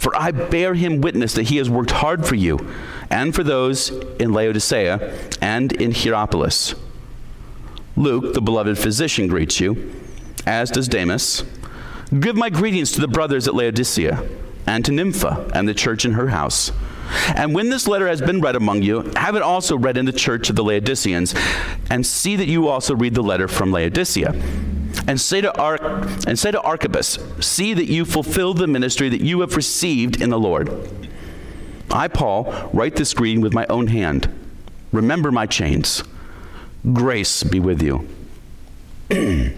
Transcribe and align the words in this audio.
For 0.00 0.16
I 0.16 0.30
bear 0.30 0.72
him 0.72 1.02
witness 1.02 1.34
that 1.34 1.48
he 1.48 1.58
has 1.58 1.68
worked 1.68 1.90
hard 1.90 2.26
for 2.26 2.34
you 2.34 2.72
and 3.10 3.34
for 3.34 3.44
those 3.44 3.90
in 4.18 4.32
Laodicea 4.32 5.14
and 5.42 5.72
in 5.74 5.92
Hierapolis. 5.92 6.74
Luke, 7.96 8.32
the 8.32 8.40
beloved 8.40 8.78
physician, 8.78 9.28
greets 9.28 9.60
you, 9.60 9.92
as 10.46 10.70
does 10.70 10.88
Demas. 10.88 11.44
Give 12.18 12.34
my 12.34 12.48
greetings 12.48 12.92
to 12.92 13.00
the 13.02 13.08
brothers 13.08 13.46
at 13.46 13.54
Laodicea 13.54 14.26
and 14.66 14.82
to 14.86 14.90
Nympha 14.90 15.50
and 15.54 15.68
the 15.68 15.74
church 15.74 16.06
in 16.06 16.12
her 16.12 16.28
house. 16.28 16.72
And 17.36 17.54
when 17.54 17.68
this 17.68 17.86
letter 17.86 18.08
has 18.08 18.22
been 18.22 18.40
read 18.40 18.56
among 18.56 18.82
you, 18.82 19.02
have 19.16 19.36
it 19.36 19.42
also 19.42 19.76
read 19.76 19.98
in 19.98 20.06
the 20.06 20.12
church 20.12 20.48
of 20.48 20.56
the 20.56 20.64
Laodiceans, 20.64 21.34
and 21.90 22.06
see 22.06 22.36
that 22.36 22.46
you 22.46 22.68
also 22.68 22.94
read 22.94 23.14
the 23.14 23.22
letter 23.22 23.48
from 23.48 23.70
Laodicea. 23.70 24.32
And 25.06 25.20
say 25.20 25.40
to 25.40 25.56
Ar- 25.58 25.78
and 26.26 26.38
say 26.38 26.50
to 26.50 27.02
see 27.40 27.74
that 27.74 27.86
you 27.86 28.04
fulfill 28.04 28.54
the 28.54 28.66
ministry 28.66 29.08
that 29.08 29.20
you 29.20 29.40
have 29.40 29.56
received 29.56 30.20
in 30.20 30.30
the 30.30 30.38
Lord. 30.38 30.70
I, 31.90 32.08
Paul, 32.08 32.70
write 32.72 32.96
this 32.96 33.14
greeting 33.14 33.40
with 33.40 33.52
my 33.52 33.66
own 33.68 33.88
hand. 33.88 34.28
Remember 34.92 35.32
my 35.32 35.46
chains. 35.46 36.02
Grace 36.92 37.42
be 37.42 37.60
with 37.60 37.82
you. 37.82 38.08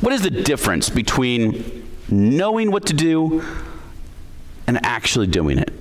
what 0.00 0.12
is 0.12 0.22
the 0.22 0.30
difference 0.30 0.88
between 0.90 1.86
knowing 2.08 2.70
what 2.70 2.86
to 2.86 2.94
do 2.94 3.44
and 4.66 4.84
actually 4.84 5.26
doing 5.26 5.58
it? 5.58 5.72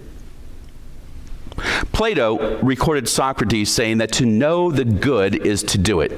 Plato 1.91 2.59
recorded 2.61 3.09
Socrates 3.09 3.71
saying 3.71 3.97
that 3.97 4.11
to 4.13 4.25
know 4.25 4.71
the 4.71 4.85
good 4.85 5.35
is 5.45 5.63
to 5.63 5.77
do 5.77 6.01
it. 6.01 6.11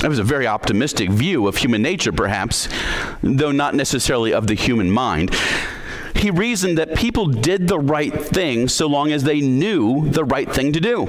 That 0.00 0.08
was 0.08 0.18
a 0.18 0.24
very 0.24 0.46
optimistic 0.46 1.10
view 1.10 1.46
of 1.46 1.58
human 1.58 1.82
nature, 1.82 2.10
perhaps, 2.10 2.68
though 3.22 3.52
not 3.52 3.74
necessarily 3.74 4.32
of 4.32 4.46
the 4.46 4.54
human 4.54 4.90
mind. 4.90 5.34
He 6.16 6.30
reasoned 6.30 6.78
that 6.78 6.96
people 6.96 7.26
did 7.26 7.68
the 7.68 7.78
right 7.78 8.12
thing 8.12 8.68
so 8.68 8.86
long 8.86 9.12
as 9.12 9.24
they 9.24 9.40
knew 9.40 10.08
the 10.08 10.24
right 10.24 10.50
thing 10.50 10.72
to 10.72 10.80
do. 10.80 11.06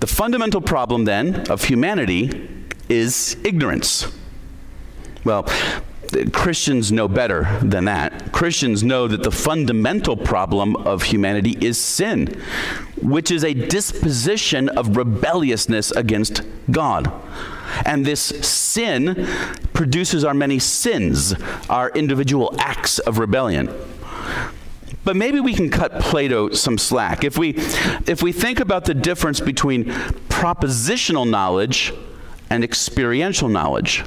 The 0.00 0.06
fundamental 0.06 0.60
problem, 0.60 1.06
then, 1.06 1.50
of 1.50 1.64
humanity 1.64 2.48
is 2.88 3.36
ignorance. 3.44 4.06
Well, 5.24 5.42
Christians 6.32 6.90
know 6.90 7.08
better 7.08 7.58
than 7.62 7.84
that. 7.84 8.32
Christians 8.32 8.82
know 8.82 9.08
that 9.08 9.22
the 9.22 9.30
fundamental 9.30 10.16
problem 10.16 10.76
of 10.76 11.02
humanity 11.02 11.56
is 11.60 11.78
sin, 11.78 12.28
which 13.02 13.30
is 13.30 13.44
a 13.44 13.52
disposition 13.52 14.68
of 14.70 14.96
rebelliousness 14.96 15.90
against 15.90 16.42
God. 16.70 17.12
And 17.84 18.06
this 18.06 18.22
sin 18.22 19.26
produces 19.74 20.24
our 20.24 20.34
many 20.34 20.58
sins, 20.58 21.34
our 21.68 21.90
individual 21.90 22.54
acts 22.58 22.98
of 23.00 23.18
rebellion. 23.18 23.70
But 25.04 25.16
maybe 25.16 25.40
we 25.40 25.54
can 25.54 25.70
cut 25.70 26.00
Plato 26.00 26.50
some 26.50 26.78
slack. 26.78 27.24
If 27.24 27.38
we, 27.38 27.54
if 28.06 28.22
we 28.22 28.32
think 28.32 28.60
about 28.60 28.84
the 28.84 28.94
difference 28.94 29.40
between 29.40 29.84
propositional 30.28 31.28
knowledge 31.28 31.92
and 32.50 32.64
experiential 32.64 33.48
knowledge, 33.48 34.04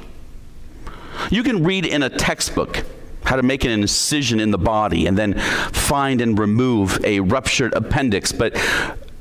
you 1.30 1.42
can 1.42 1.64
read 1.64 1.86
in 1.86 2.02
a 2.02 2.10
textbook 2.10 2.84
how 3.24 3.36
to 3.36 3.42
make 3.42 3.64
an 3.64 3.70
incision 3.70 4.40
in 4.40 4.50
the 4.50 4.58
body 4.58 5.06
and 5.06 5.16
then 5.16 5.34
find 5.72 6.20
and 6.20 6.38
remove 6.38 7.02
a 7.04 7.20
ruptured 7.20 7.72
appendix, 7.74 8.32
but 8.32 8.56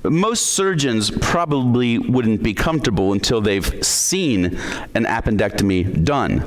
most 0.04 0.48
surgeons 0.48 1.12
probably 1.12 2.00
wouldn't 2.00 2.42
be 2.42 2.54
comfortable 2.54 3.14
until 3.14 3.42
they've 3.42 3.86
seen 3.86 4.46
an 4.96 5.06
appendectomy 5.06 6.04
done. 6.04 6.44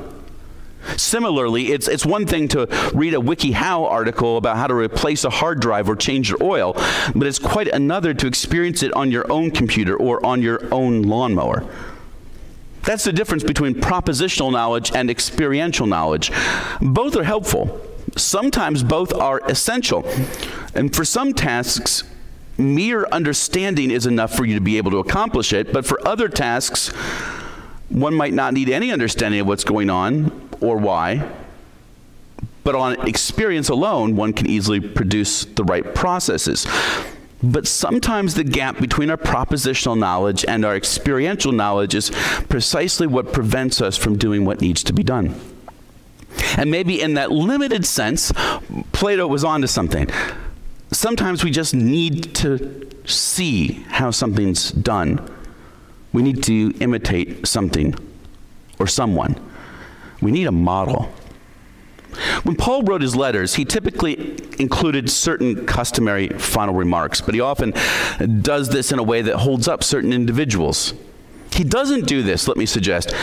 Similarly, 0.97 1.71
it's, 1.71 1.87
it's 1.87 2.05
one 2.05 2.27
thing 2.27 2.47
to 2.49 2.67
read 2.93 3.13
a 3.13 3.17
WikiHow 3.17 3.89
article 3.89 4.37
about 4.37 4.57
how 4.57 4.67
to 4.67 4.75
replace 4.75 5.23
a 5.23 5.29
hard 5.29 5.59
drive 5.59 5.89
or 5.89 5.95
change 5.95 6.29
your 6.29 6.43
oil, 6.43 6.73
but 7.15 7.25
it's 7.27 7.39
quite 7.39 7.67
another 7.69 8.13
to 8.13 8.27
experience 8.27 8.83
it 8.83 8.93
on 8.93 9.09
your 9.09 9.31
own 9.31 9.49
computer 9.51 9.95
or 9.95 10.23
on 10.25 10.41
your 10.41 10.61
own 10.73 11.01
lawnmower. 11.01 11.65
That's 12.85 13.03
the 13.03 13.13
difference 13.13 13.43
between 13.43 13.75
propositional 13.75 14.51
knowledge 14.51 14.91
and 14.93 15.09
experiential 15.09 15.87
knowledge. 15.87 16.31
Both 16.81 17.15
are 17.15 17.23
helpful. 17.23 17.81
Sometimes 18.15 18.83
both 18.83 19.13
are 19.13 19.41
essential. 19.45 20.07
And 20.75 20.95
for 20.95 21.03
some 21.03 21.33
tasks, 21.33 22.03
mere 22.57 23.05
understanding 23.07 23.91
is 23.91 24.05
enough 24.05 24.33
for 24.35 24.45
you 24.45 24.53
to 24.55 24.61
be 24.61 24.77
able 24.77 24.91
to 24.91 24.99
accomplish 24.99 25.51
it, 25.51 25.73
but 25.73 25.85
for 25.85 26.05
other 26.07 26.29
tasks, 26.29 26.89
one 27.89 28.13
might 28.13 28.33
not 28.33 28.53
need 28.53 28.69
any 28.69 28.91
understanding 28.91 29.41
of 29.41 29.47
what's 29.47 29.63
going 29.63 29.89
on 29.89 30.49
or 30.61 30.77
why. 30.77 31.29
But 32.63 32.75
on 32.75 33.07
experience 33.07 33.69
alone, 33.69 34.15
one 34.15 34.33
can 34.33 34.47
easily 34.49 34.79
produce 34.79 35.45
the 35.45 35.63
right 35.63 35.93
processes. 35.93 36.65
But 37.43 37.67
sometimes 37.67 38.35
the 38.35 38.43
gap 38.43 38.79
between 38.79 39.09
our 39.09 39.17
propositional 39.17 39.97
knowledge 39.97 40.45
and 40.47 40.65
our 40.65 40.75
experiential 40.75 41.51
knowledge 41.51 41.93
is 41.93 42.09
precisely 42.49 43.07
what 43.07 43.33
prevents 43.33 43.81
us 43.81 43.97
from 43.97 44.17
doing 44.17 44.45
what 44.45 44.61
needs 44.61 44.83
to 44.83 44.93
be 44.93 45.03
done. 45.03 45.39
And 46.57 46.71
maybe 46.71 47.01
in 47.01 47.13
that 47.15 47.31
limited 47.31 47.85
sense, 47.85 48.31
Plato 48.91 49.27
was 49.27 49.43
onto 49.43 49.67
something. 49.67 50.09
Sometimes 50.91 51.43
we 51.43 51.51
just 51.51 51.73
need 51.73 52.33
to 52.35 52.89
see 53.05 53.83
how 53.89 54.11
something's 54.11 54.71
done. 54.71 55.29
We 56.13 56.23
need 56.23 56.43
to 56.43 56.73
imitate 56.79 57.45
something 57.47 57.95
or 58.79 58.87
someone. 58.87 59.35
We 60.21 60.31
need 60.31 60.47
a 60.47 60.51
model. 60.51 61.13
When 62.43 62.55
Paul 62.55 62.83
wrote 62.83 63.01
his 63.01 63.15
letters, 63.15 63.55
he 63.55 63.65
typically 63.65 64.37
included 64.59 65.09
certain 65.09 65.65
customary 65.65 66.29
final 66.29 66.73
remarks, 66.73 67.21
but 67.21 67.33
he 67.33 67.41
often 67.41 67.73
does 68.41 68.69
this 68.69 68.91
in 68.91 68.99
a 68.99 69.03
way 69.03 69.21
that 69.21 69.37
holds 69.37 69.67
up 69.67 69.83
certain 69.83 70.13
individuals. 70.13 70.93
He 71.51 71.63
doesn't 71.63 72.05
do 72.05 72.21
this, 72.21 72.47
let 72.47 72.57
me 72.57 72.65
suggest, 72.65 73.13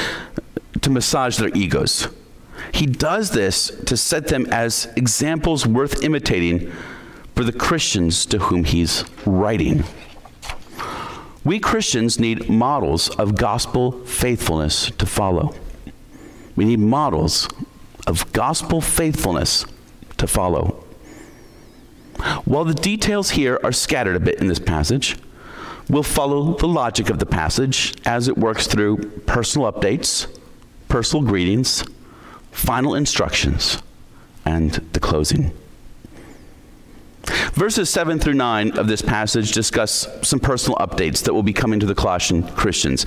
to 0.80 0.90
massage 0.90 1.36
their 1.36 1.50
egos. 1.54 2.08
He 2.72 2.86
does 2.86 3.30
this 3.30 3.68
to 3.86 3.96
set 3.96 4.28
them 4.28 4.46
as 4.46 4.88
examples 4.96 5.66
worth 5.66 6.02
imitating 6.02 6.72
for 7.34 7.44
the 7.44 7.52
Christians 7.52 8.24
to 8.26 8.38
whom 8.38 8.64
he's 8.64 9.04
writing. 9.26 9.84
We 11.44 11.58
Christians 11.58 12.20
need 12.20 12.48
models 12.48 13.08
of 13.10 13.36
gospel 13.36 14.04
faithfulness 14.04 14.90
to 14.92 15.06
follow. 15.06 15.54
We 16.54 16.64
need 16.64 16.78
models 16.78 17.48
of 18.06 18.32
gospel 18.32 18.80
faithfulness 18.80 19.66
to 20.18 20.26
follow. 20.26 20.84
While 22.44 22.64
the 22.64 22.74
details 22.74 23.30
here 23.30 23.58
are 23.64 23.72
scattered 23.72 24.16
a 24.16 24.20
bit 24.20 24.40
in 24.40 24.46
this 24.46 24.58
passage, 24.58 25.16
we'll 25.88 26.02
follow 26.02 26.56
the 26.56 26.68
logic 26.68 27.10
of 27.10 27.18
the 27.18 27.26
passage 27.26 27.94
as 28.04 28.28
it 28.28 28.38
works 28.38 28.66
through 28.66 28.98
personal 29.26 29.70
updates, 29.70 30.26
personal 30.88 31.24
greetings, 31.24 31.84
final 32.50 32.94
instructions, 32.94 33.82
and 34.44 34.72
the 34.92 35.00
closing. 35.00 35.52
Verses 37.52 37.88
7 37.90 38.18
through 38.18 38.34
9 38.34 38.78
of 38.78 38.88
this 38.88 39.02
passage 39.02 39.52
discuss 39.52 40.08
some 40.26 40.40
personal 40.40 40.76
updates 40.78 41.22
that 41.24 41.32
will 41.32 41.42
be 41.42 41.52
coming 41.52 41.78
to 41.80 41.86
the 41.86 41.94
Colossian 41.94 42.42
Christians. 42.42 43.06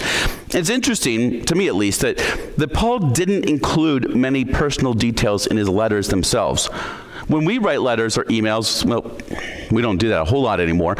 It's 0.49 0.69
interesting, 0.69 1.43
to 1.45 1.55
me 1.55 1.67
at 1.67 1.75
least, 1.75 2.01
that, 2.01 2.17
that 2.57 2.73
Paul 2.73 2.99
didn't 2.99 3.49
include 3.49 4.15
many 4.15 4.45
personal 4.45 4.93
details 4.93 5.47
in 5.47 5.57
his 5.57 5.67
letters 5.67 6.07
themselves. 6.07 6.67
When 7.27 7.43
we 7.43 7.57
write 7.57 7.81
letters 7.81 8.17
or 8.17 8.23
emails, 8.25 8.85
well, 8.85 9.17
we 9.71 9.81
don't 9.81 9.97
do 9.97 10.09
that 10.09 10.21
a 10.21 10.25
whole 10.25 10.43
lot 10.43 10.59
anymore. 10.59 10.95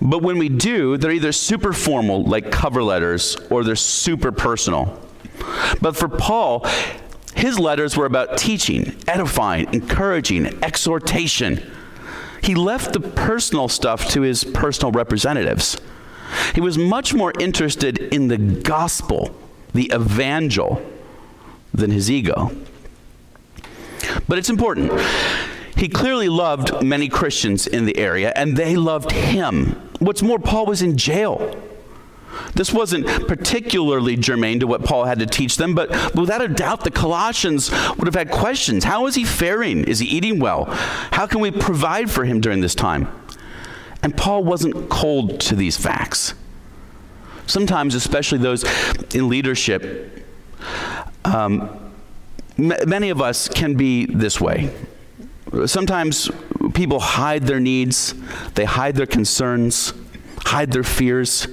But 0.00 0.22
when 0.22 0.38
we 0.38 0.48
do, 0.48 0.96
they're 0.96 1.10
either 1.10 1.32
super 1.32 1.72
formal, 1.72 2.24
like 2.24 2.50
cover 2.52 2.82
letters, 2.82 3.36
or 3.50 3.64
they're 3.64 3.76
super 3.76 4.30
personal. 4.30 5.00
But 5.80 5.96
for 5.96 6.08
Paul, 6.08 6.66
his 7.34 7.58
letters 7.58 7.96
were 7.96 8.04
about 8.04 8.36
teaching, 8.36 8.94
edifying, 9.08 9.72
encouraging, 9.72 10.62
exhortation. 10.62 11.62
He 12.42 12.54
left 12.54 12.92
the 12.92 13.00
personal 13.00 13.68
stuff 13.68 14.08
to 14.10 14.22
his 14.22 14.44
personal 14.44 14.92
representatives. 14.92 15.80
He 16.54 16.60
was 16.60 16.78
much 16.78 17.12
more 17.12 17.32
interested 17.38 17.98
in 17.98 18.28
the 18.28 18.38
gospel, 18.38 19.34
the 19.74 19.90
evangel, 19.94 20.82
than 21.72 21.90
his 21.90 22.10
ego. 22.10 22.52
But 24.28 24.38
it's 24.38 24.50
important. 24.50 24.92
He 25.76 25.88
clearly 25.88 26.28
loved 26.28 26.82
many 26.82 27.08
Christians 27.08 27.66
in 27.66 27.84
the 27.86 27.96
area, 27.98 28.32
and 28.36 28.56
they 28.56 28.76
loved 28.76 29.12
him. 29.12 29.90
What's 29.98 30.22
more, 30.22 30.38
Paul 30.38 30.66
was 30.66 30.82
in 30.82 30.96
jail. 30.96 31.56
This 32.54 32.72
wasn't 32.72 33.06
particularly 33.28 34.16
germane 34.16 34.60
to 34.60 34.66
what 34.66 34.84
Paul 34.84 35.04
had 35.04 35.18
to 35.20 35.26
teach 35.26 35.56
them, 35.56 35.74
but 35.74 35.90
without 36.14 36.42
a 36.42 36.48
doubt, 36.48 36.84
the 36.84 36.90
Colossians 36.90 37.70
would 37.96 38.06
have 38.06 38.14
had 38.14 38.30
questions. 38.30 38.84
How 38.84 39.06
is 39.06 39.14
he 39.14 39.24
faring? 39.24 39.84
Is 39.84 39.98
he 39.98 40.06
eating 40.06 40.40
well? 40.40 40.64
How 41.12 41.26
can 41.26 41.40
we 41.40 41.50
provide 41.50 42.10
for 42.10 42.24
him 42.24 42.40
during 42.40 42.60
this 42.60 42.74
time? 42.74 43.08
And 44.02 44.16
Paul 44.16 44.44
wasn't 44.44 44.88
cold 44.88 45.40
to 45.40 45.54
these 45.54 45.76
facts. 45.76 46.34
Sometimes, 47.46 47.94
especially 47.94 48.38
those 48.38 48.64
in 49.14 49.28
leadership, 49.28 50.24
um, 51.24 51.92
m- 52.58 52.72
many 52.86 53.10
of 53.10 53.20
us 53.20 53.48
can 53.48 53.74
be 53.74 54.06
this 54.06 54.40
way. 54.40 54.72
Sometimes 55.66 56.30
people 56.74 57.00
hide 57.00 57.42
their 57.42 57.60
needs, 57.60 58.14
they 58.54 58.64
hide 58.64 58.94
their 58.94 59.06
concerns, 59.06 59.92
hide 60.44 60.72
their 60.72 60.84
fears, 60.84 61.48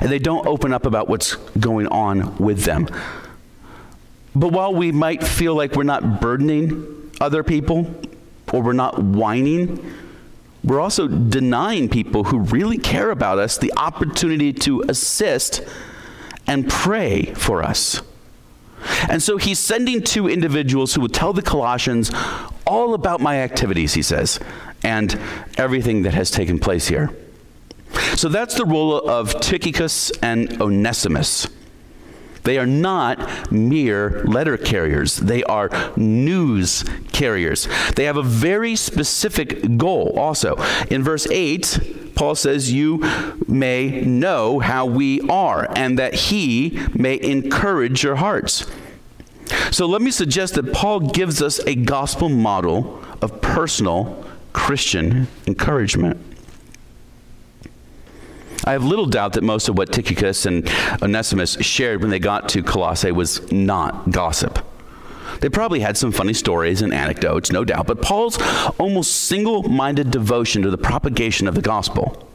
and 0.00 0.10
they 0.10 0.18
don't 0.18 0.46
open 0.46 0.72
up 0.72 0.86
about 0.86 1.08
what's 1.08 1.36
going 1.58 1.86
on 1.88 2.36
with 2.36 2.64
them. 2.64 2.88
But 4.34 4.52
while 4.52 4.74
we 4.74 4.92
might 4.92 5.24
feel 5.24 5.54
like 5.54 5.74
we're 5.74 5.82
not 5.82 6.20
burdening 6.20 7.10
other 7.20 7.42
people 7.42 7.94
or 8.52 8.62
we're 8.62 8.72
not 8.72 9.02
whining, 9.02 9.94
we're 10.62 10.80
also 10.80 11.08
denying 11.08 11.88
people 11.88 12.24
who 12.24 12.40
really 12.40 12.78
care 12.78 13.10
about 13.10 13.38
us 13.38 13.58
the 13.58 13.72
opportunity 13.76 14.52
to 14.52 14.82
assist 14.88 15.62
and 16.46 16.68
pray 16.68 17.26
for 17.34 17.62
us. 17.62 18.02
And 19.08 19.22
so 19.22 19.36
he's 19.36 19.58
sending 19.58 20.02
two 20.02 20.28
individuals 20.28 20.94
who 20.94 21.02
will 21.02 21.08
tell 21.08 21.32
the 21.32 21.42
Colossians 21.42 22.10
all 22.66 22.94
about 22.94 23.20
my 23.20 23.38
activities, 23.38 23.94
he 23.94 24.02
says, 24.02 24.40
and 24.82 25.18
everything 25.56 26.02
that 26.02 26.14
has 26.14 26.30
taken 26.30 26.58
place 26.58 26.88
here. 26.88 27.10
So 28.16 28.28
that's 28.28 28.54
the 28.54 28.64
role 28.64 28.96
of 28.96 29.40
Tychicus 29.40 30.10
and 30.22 30.60
Onesimus. 30.60 31.48
They 32.42 32.58
are 32.58 32.66
not 32.66 33.52
mere 33.52 34.22
letter 34.24 34.56
carriers, 34.56 35.16
they 35.16 35.44
are 35.44 35.70
news 35.96 36.84
carriers. 37.12 37.68
They 37.96 38.04
have 38.04 38.16
a 38.16 38.22
very 38.22 38.76
specific 38.76 39.76
goal 39.76 40.18
also. 40.18 40.56
In 40.90 41.02
verse 41.02 41.26
8, 41.30 42.14
Paul 42.14 42.34
says, 42.34 42.72
You 42.72 42.98
may 43.46 44.00
know 44.02 44.58
how 44.58 44.86
we 44.86 45.20
are, 45.28 45.68
and 45.76 45.98
that 45.98 46.14
he 46.14 46.78
may 46.94 47.20
encourage 47.20 48.02
your 48.02 48.16
hearts. 48.16 48.66
So 49.70 49.86
let 49.86 50.00
me 50.00 50.10
suggest 50.10 50.54
that 50.54 50.72
Paul 50.72 51.00
gives 51.00 51.42
us 51.42 51.60
a 51.66 51.74
gospel 51.74 52.28
model 52.28 53.02
of 53.20 53.40
personal 53.40 54.24
Christian 54.52 55.28
encouragement. 55.46 56.29
I 58.64 58.72
have 58.72 58.84
little 58.84 59.06
doubt 59.06 59.34
that 59.34 59.42
most 59.42 59.68
of 59.68 59.78
what 59.78 59.92
Tychicus 59.92 60.46
and 60.46 60.68
Onesimus 61.02 61.56
shared 61.60 62.00
when 62.02 62.10
they 62.10 62.18
got 62.18 62.48
to 62.50 62.62
Colossae 62.62 63.12
was 63.12 63.50
not 63.50 64.10
gossip. 64.10 64.58
They 65.40 65.48
probably 65.48 65.80
had 65.80 65.96
some 65.96 66.12
funny 66.12 66.34
stories 66.34 66.82
and 66.82 66.92
anecdotes, 66.92 67.50
no 67.50 67.64
doubt, 67.64 67.86
but 67.86 68.02
Paul's 68.02 68.38
almost 68.78 69.24
single 69.24 69.62
minded 69.62 70.10
devotion 70.10 70.62
to 70.62 70.70
the 70.70 70.78
propagation 70.78 71.48
of 71.48 71.54
the 71.54 71.62
gospel 71.62 72.26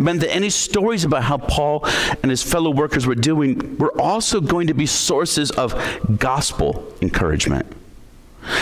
meant 0.00 0.20
that 0.20 0.34
any 0.34 0.50
stories 0.50 1.04
about 1.04 1.22
how 1.24 1.36
Paul 1.36 1.84
and 2.22 2.30
his 2.30 2.42
fellow 2.42 2.70
workers 2.70 3.06
were 3.06 3.14
doing 3.14 3.76
were 3.76 3.98
also 4.00 4.40
going 4.40 4.66
to 4.68 4.74
be 4.74 4.86
sources 4.86 5.50
of 5.50 5.74
gospel 6.18 6.92
encouragement. 7.02 7.66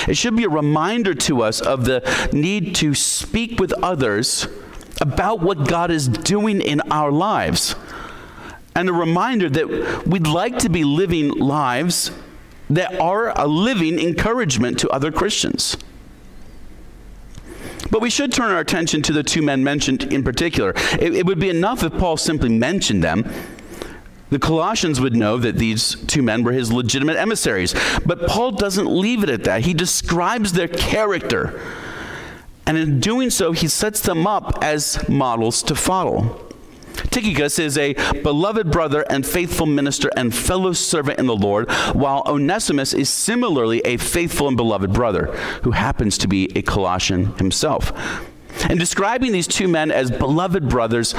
It 0.09 0.17
should 0.17 0.37
be 0.37 0.44
a 0.44 0.49
reminder 0.49 1.15
to 1.15 1.43
us 1.43 1.61
of 1.61 1.85
the 1.85 2.03
need 2.32 2.75
to 2.76 2.94
speak 2.94 3.61
with 3.61 3.73
others 3.75 4.49
about 5.00 5.41
what 5.41 5.69
God 5.69 5.91
is 5.91 6.09
doing 6.09 6.61
in 6.61 6.81
our 6.91 7.11
lives. 7.11 7.75
And 8.75 8.89
a 8.89 8.93
reminder 8.93 9.49
that 9.50 10.06
we'd 10.06 10.27
like 10.27 10.59
to 10.59 10.69
be 10.69 10.85
living 10.85 11.31
lives 11.31 12.11
that 12.71 13.00
are 13.00 13.31
a 13.39 13.47
living 13.47 13.99
encouragement 13.99 14.79
to 14.81 14.89
other 14.91 15.11
Christians. 15.11 15.77
But 17.91 18.03
we 18.03 18.11
should 18.11 18.33
turn 18.33 18.50
our 18.50 18.61
attention 18.61 19.03
to 19.03 19.12
the 19.12 19.23
two 19.23 19.43
men 19.43 19.65
mentioned 19.65 20.12
in 20.12 20.23
particular. 20.23 20.75
It, 21.01 21.15
it, 21.15 21.27
would 21.27 21.39
be 21.39 21.49
enough 21.49 21.83
if 21.83 21.93
Paul 21.94 22.17
simply 22.17 22.51
mentioned 22.51 23.03
them. 23.03 23.31
The 24.31 24.39
Colossians 24.39 25.01
would 25.01 25.17
know 25.17 25.39
that 25.39 25.56
these 25.56 25.94
two 26.06 26.23
men 26.23 26.44
were 26.44 26.53
his 26.53 26.71
legitimate 26.71 27.17
emissaries. 27.17 27.75
But 28.05 28.27
Paul 28.27 28.53
doesn't 28.53 28.87
leave 28.87 29.23
it 29.23 29.31
at 29.31 29.44
that. 29.44 29.62
He 29.62 29.73
describes 29.73 30.53
their 30.53 30.69
character 30.69 31.61
and 32.69 32.76
in 32.76 33.00
doing 33.00 33.31
so, 33.31 33.53
he 33.53 33.67
sets 33.67 34.00
them 34.00 34.26
up 34.26 34.59
as 34.62 35.09
models 35.09 35.62
to 35.65 35.75
follow. 35.75 36.44
Tychicus 37.11 37.59
is 37.59 37.79
a 37.79 37.94
beloved 38.23 38.70
brother 38.70 39.06
and 39.09 39.26
faithful 39.26 39.65
minister 39.65 40.11
and 40.17 40.35
fellow 40.35 40.75
servant 40.75 41.19
in 41.19 41.26
the 41.26 41.35
Lord, 41.35 41.70
while 41.94 42.23
Onesimus 42.26 42.93
is 42.93 43.09
similarly 43.09 43.81
a 43.87 43.97
faithful 43.97 44.49
and 44.49 44.56
beloved 44.56 44.93
brother 44.93 45.26
who 45.62 45.70
happens 45.70 46.19
to 46.19 46.29
be 46.29 46.53
a 46.55 46.61
Colossian 46.61 47.35
himself. 47.37 47.91
In 48.69 48.76
describing 48.76 49.32
these 49.32 49.47
two 49.47 49.67
men 49.67 49.91
as 49.91 50.11
beloved 50.11 50.69
brothers, 50.69 51.15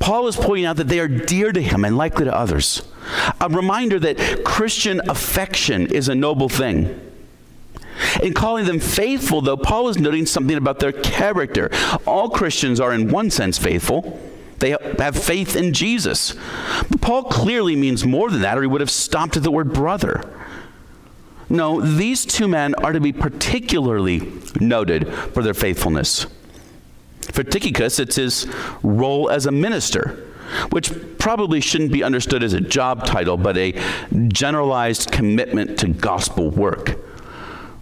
Paul 0.00 0.26
is 0.26 0.34
pointing 0.34 0.66
out 0.66 0.76
that 0.76 0.88
they 0.88 0.98
are 0.98 1.06
dear 1.06 1.52
to 1.52 1.62
him 1.62 1.84
and 1.84 1.96
likely 1.96 2.24
to 2.24 2.36
others. 2.36 2.82
A 3.40 3.48
reminder 3.48 4.00
that 4.00 4.44
Christian 4.44 5.00
affection 5.08 5.92
is 5.92 6.08
a 6.08 6.14
noble 6.16 6.48
thing. 6.48 7.07
In 8.22 8.34
calling 8.34 8.66
them 8.66 8.80
faithful, 8.80 9.40
though, 9.40 9.56
Paul 9.56 9.88
is 9.88 9.98
noting 9.98 10.26
something 10.26 10.56
about 10.56 10.80
their 10.80 10.92
character. 10.92 11.70
All 12.06 12.30
Christians 12.30 12.80
are, 12.80 12.92
in 12.92 13.10
one 13.10 13.30
sense, 13.30 13.58
faithful. 13.58 14.20
They 14.58 14.70
have 14.98 15.16
faith 15.16 15.54
in 15.54 15.72
Jesus. 15.72 16.34
But 16.90 17.00
Paul 17.00 17.24
clearly 17.24 17.76
means 17.76 18.04
more 18.04 18.28
than 18.30 18.42
that, 18.42 18.58
or 18.58 18.62
he 18.62 18.66
would 18.66 18.80
have 18.80 18.90
stopped 18.90 19.36
at 19.36 19.44
the 19.44 19.52
word 19.52 19.72
brother. 19.72 20.22
No, 21.48 21.80
these 21.80 22.26
two 22.26 22.48
men 22.48 22.74
are 22.76 22.92
to 22.92 23.00
be 23.00 23.12
particularly 23.12 24.32
noted 24.60 25.08
for 25.32 25.42
their 25.42 25.54
faithfulness. 25.54 26.26
For 27.32 27.44
Tychicus, 27.44 27.98
it's 27.98 28.16
his 28.16 28.46
role 28.82 29.30
as 29.30 29.46
a 29.46 29.52
minister, 29.52 30.26
which 30.70 30.90
probably 31.18 31.60
shouldn't 31.60 31.92
be 31.92 32.02
understood 32.02 32.42
as 32.42 32.52
a 32.52 32.60
job 32.60 33.06
title, 33.06 33.36
but 33.36 33.56
a 33.56 33.80
generalized 34.28 35.12
commitment 35.12 35.78
to 35.78 35.88
gospel 35.88 36.50
work 36.50 36.97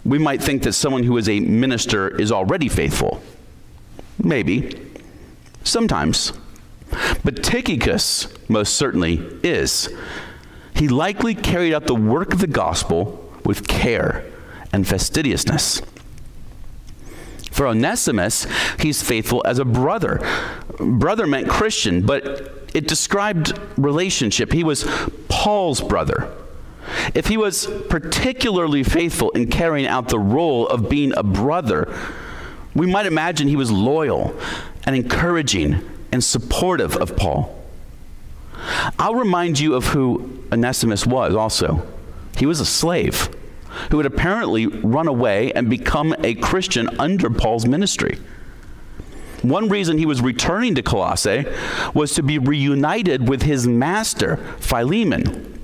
we 0.06 0.18
might 0.18 0.40
think 0.40 0.62
that 0.62 0.72
someone 0.72 1.02
who 1.02 1.16
is 1.16 1.28
a 1.28 1.40
minister 1.40 2.08
is 2.20 2.30
already 2.30 2.68
faithful. 2.68 3.20
Maybe. 4.22 4.80
Sometimes. 5.64 6.32
But 7.24 7.42
Tychicus 7.42 8.28
most 8.48 8.74
certainly 8.74 9.16
is. 9.42 9.88
He 10.76 10.86
likely 10.86 11.34
carried 11.34 11.74
out 11.74 11.88
the 11.88 11.94
work 11.94 12.32
of 12.32 12.38
the 12.38 12.46
gospel 12.46 13.32
with 13.44 13.66
care 13.66 14.24
and 14.72 14.86
fastidiousness. 14.86 15.82
For 17.50 17.66
Onesimus, 17.66 18.46
he's 18.78 19.02
faithful 19.02 19.42
as 19.44 19.58
a 19.58 19.64
brother. 19.64 20.20
Brother 20.78 21.26
meant 21.26 21.48
Christian, 21.48 22.06
but 22.06 22.68
it 22.74 22.86
described 22.86 23.58
relationship. 23.76 24.52
He 24.52 24.62
was 24.62 24.84
Paul's 25.28 25.80
brother. 25.80 26.32
If 27.14 27.26
he 27.26 27.36
was 27.36 27.66
particularly 27.88 28.82
faithful 28.82 29.30
in 29.30 29.48
carrying 29.48 29.86
out 29.86 30.08
the 30.08 30.18
role 30.18 30.66
of 30.68 30.88
being 30.88 31.12
a 31.16 31.22
brother, 31.22 31.92
we 32.74 32.86
might 32.86 33.06
imagine 33.06 33.48
he 33.48 33.56
was 33.56 33.70
loyal 33.70 34.38
and 34.84 34.94
encouraging 34.94 35.80
and 36.12 36.22
supportive 36.22 36.96
of 36.96 37.16
Paul. 37.16 37.52
I'll 38.98 39.14
remind 39.14 39.58
you 39.58 39.74
of 39.74 39.86
who 39.86 40.42
Onesimus 40.52 41.06
was 41.06 41.34
also. 41.34 41.86
He 42.36 42.46
was 42.46 42.60
a 42.60 42.66
slave 42.66 43.28
who 43.90 43.98
had 43.98 44.06
apparently 44.06 44.66
run 44.66 45.08
away 45.08 45.52
and 45.52 45.68
become 45.68 46.14
a 46.22 46.34
Christian 46.34 46.88
under 46.98 47.30
Paul's 47.30 47.66
ministry. 47.66 48.18
One 49.42 49.68
reason 49.68 49.98
he 49.98 50.06
was 50.06 50.22
returning 50.22 50.74
to 50.74 50.82
Colossae 50.82 51.44
was 51.94 52.14
to 52.14 52.22
be 52.22 52.38
reunited 52.38 53.28
with 53.28 53.42
his 53.42 53.66
master, 53.66 54.38
Philemon. 54.58 55.55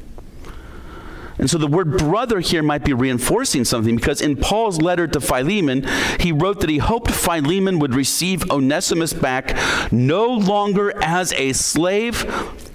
And 1.43 1.51
so 1.51 1.59
the 1.59 1.67
word 1.67 1.99
brother 1.99 2.39
here 2.39 2.63
might 2.63 2.85
be 2.85 2.93
reinforcing 2.93 3.65
something 3.65 3.97
because 3.97 4.21
in 4.21 4.37
Paul's 4.37 4.81
letter 4.81 5.09
to 5.09 5.21
Philemon, 5.21 5.85
he 6.21 6.31
wrote 6.31 6.61
that 6.61 6.71
he 6.71 6.79
hoped 6.79 7.11
Philemon 7.11 7.81
would 7.81 7.97
receive 7.97 8.49
Onesimus 8.49 9.13
back 9.13 9.59
no 9.91 10.29
longer 10.29 10.97
as 11.03 11.33
a 11.33 11.53
slave, 11.53 12.25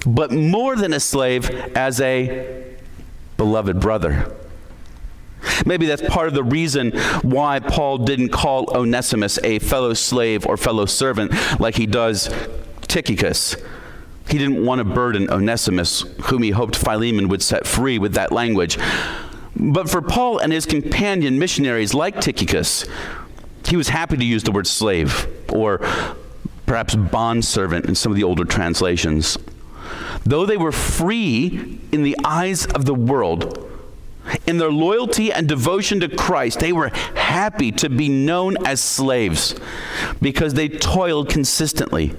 but 0.06 0.34
more 0.34 0.76
than 0.76 0.92
a 0.92 1.00
slave, 1.00 1.50
as 1.78 2.02
a 2.02 2.76
beloved 3.38 3.80
brother. 3.80 4.36
Maybe 5.66 5.86
that's 5.86 6.02
part 6.02 6.28
of 6.28 6.34
the 6.34 6.44
reason 6.44 6.92
why 7.22 7.62
Paul 7.62 8.00
didn't 8.00 8.34
call 8.34 8.76
Onesimus 8.76 9.40
a 9.46 9.60
fellow 9.60 9.94
slave 9.94 10.46
or 10.46 10.58
fellow 10.58 10.86
servant 10.88 11.32
like 11.62 11.76
he 11.76 11.86
does 11.86 12.30
Tychicus. 12.82 13.56
He 14.30 14.38
didn't 14.38 14.66
want 14.66 14.80
to 14.80 14.84
burden 14.84 15.30
Onesimus, 15.30 16.02
whom 16.24 16.44
he 16.44 16.52
hoped 16.52 16.76
Philemon 16.76 17.30
would 17.30 17.42
set 17.42 17.66
free 17.66 17.98
with 17.98 18.14
that 18.14 18.32
language. 18.32 18.78
But 19.56 19.90
for 19.90 20.02
Paul 20.02 20.40
and 20.40 20.52
his 20.52 20.66
companion 20.66 21.40
missionaries 21.40 21.94
like 21.94 22.20
Tychicus, 22.20 22.86
he 23.66 23.76
was 23.76 23.90
happy 23.90 24.18
to 24.18 24.26
use 24.26 24.44
the 24.44 24.52
word 24.52 24.68
slave 24.68 25.28
or 25.52 25.80
perhaps 26.66 26.96
bondservant 26.96 27.86
in 27.86 27.96
some 27.96 28.12
of 28.12 28.16
the 28.16 28.24
older 28.24 28.46
translations. 28.46 29.38
Though 30.26 30.46
they 30.46 30.58
were 30.58 30.74
free 30.74 31.80
in 31.92 32.04
the 32.04 32.18
eyes 32.24 32.66
of 32.66 32.86
the 32.86 32.94
world, 32.94 33.64
in 34.46 34.58
their 34.58 34.72
loyalty 34.72 35.32
and 35.32 35.48
devotion 35.48 36.02
to 36.02 36.10
Christ, 36.10 36.60
they 36.60 36.74
were 36.74 36.90
happy 37.16 37.72
to 37.74 37.90
be 37.90 38.10
known 38.10 38.58
as 38.66 38.82
slaves 38.82 39.56
because 40.22 40.54
they 40.54 40.68
toiled 40.68 41.30
consistently. 41.30 42.14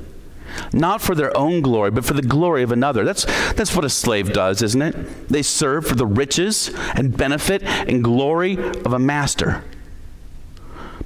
Not 0.72 1.00
for 1.00 1.14
their 1.14 1.36
own 1.36 1.60
glory, 1.60 1.90
but 1.90 2.04
for 2.04 2.14
the 2.14 2.22
glory 2.22 2.62
of 2.62 2.72
another. 2.72 3.04
That's, 3.04 3.24
that's 3.52 3.74
what 3.74 3.84
a 3.84 3.90
slave 3.90 4.32
does, 4.32 4.62
isn't 4.62 4.82
it? 4.82 5.28
They 5.28 5.42
serve 5.42 5.86
for 5.86 5.94
the 5.94 6.06
riches 6.06 6.70
and 6.94 7.16
benefit 7.16 7.62
and 7.62 8.02
glory 8.02 8.58
of 8.58 8.92
a 8.92 8.98
master. 8.98 9.64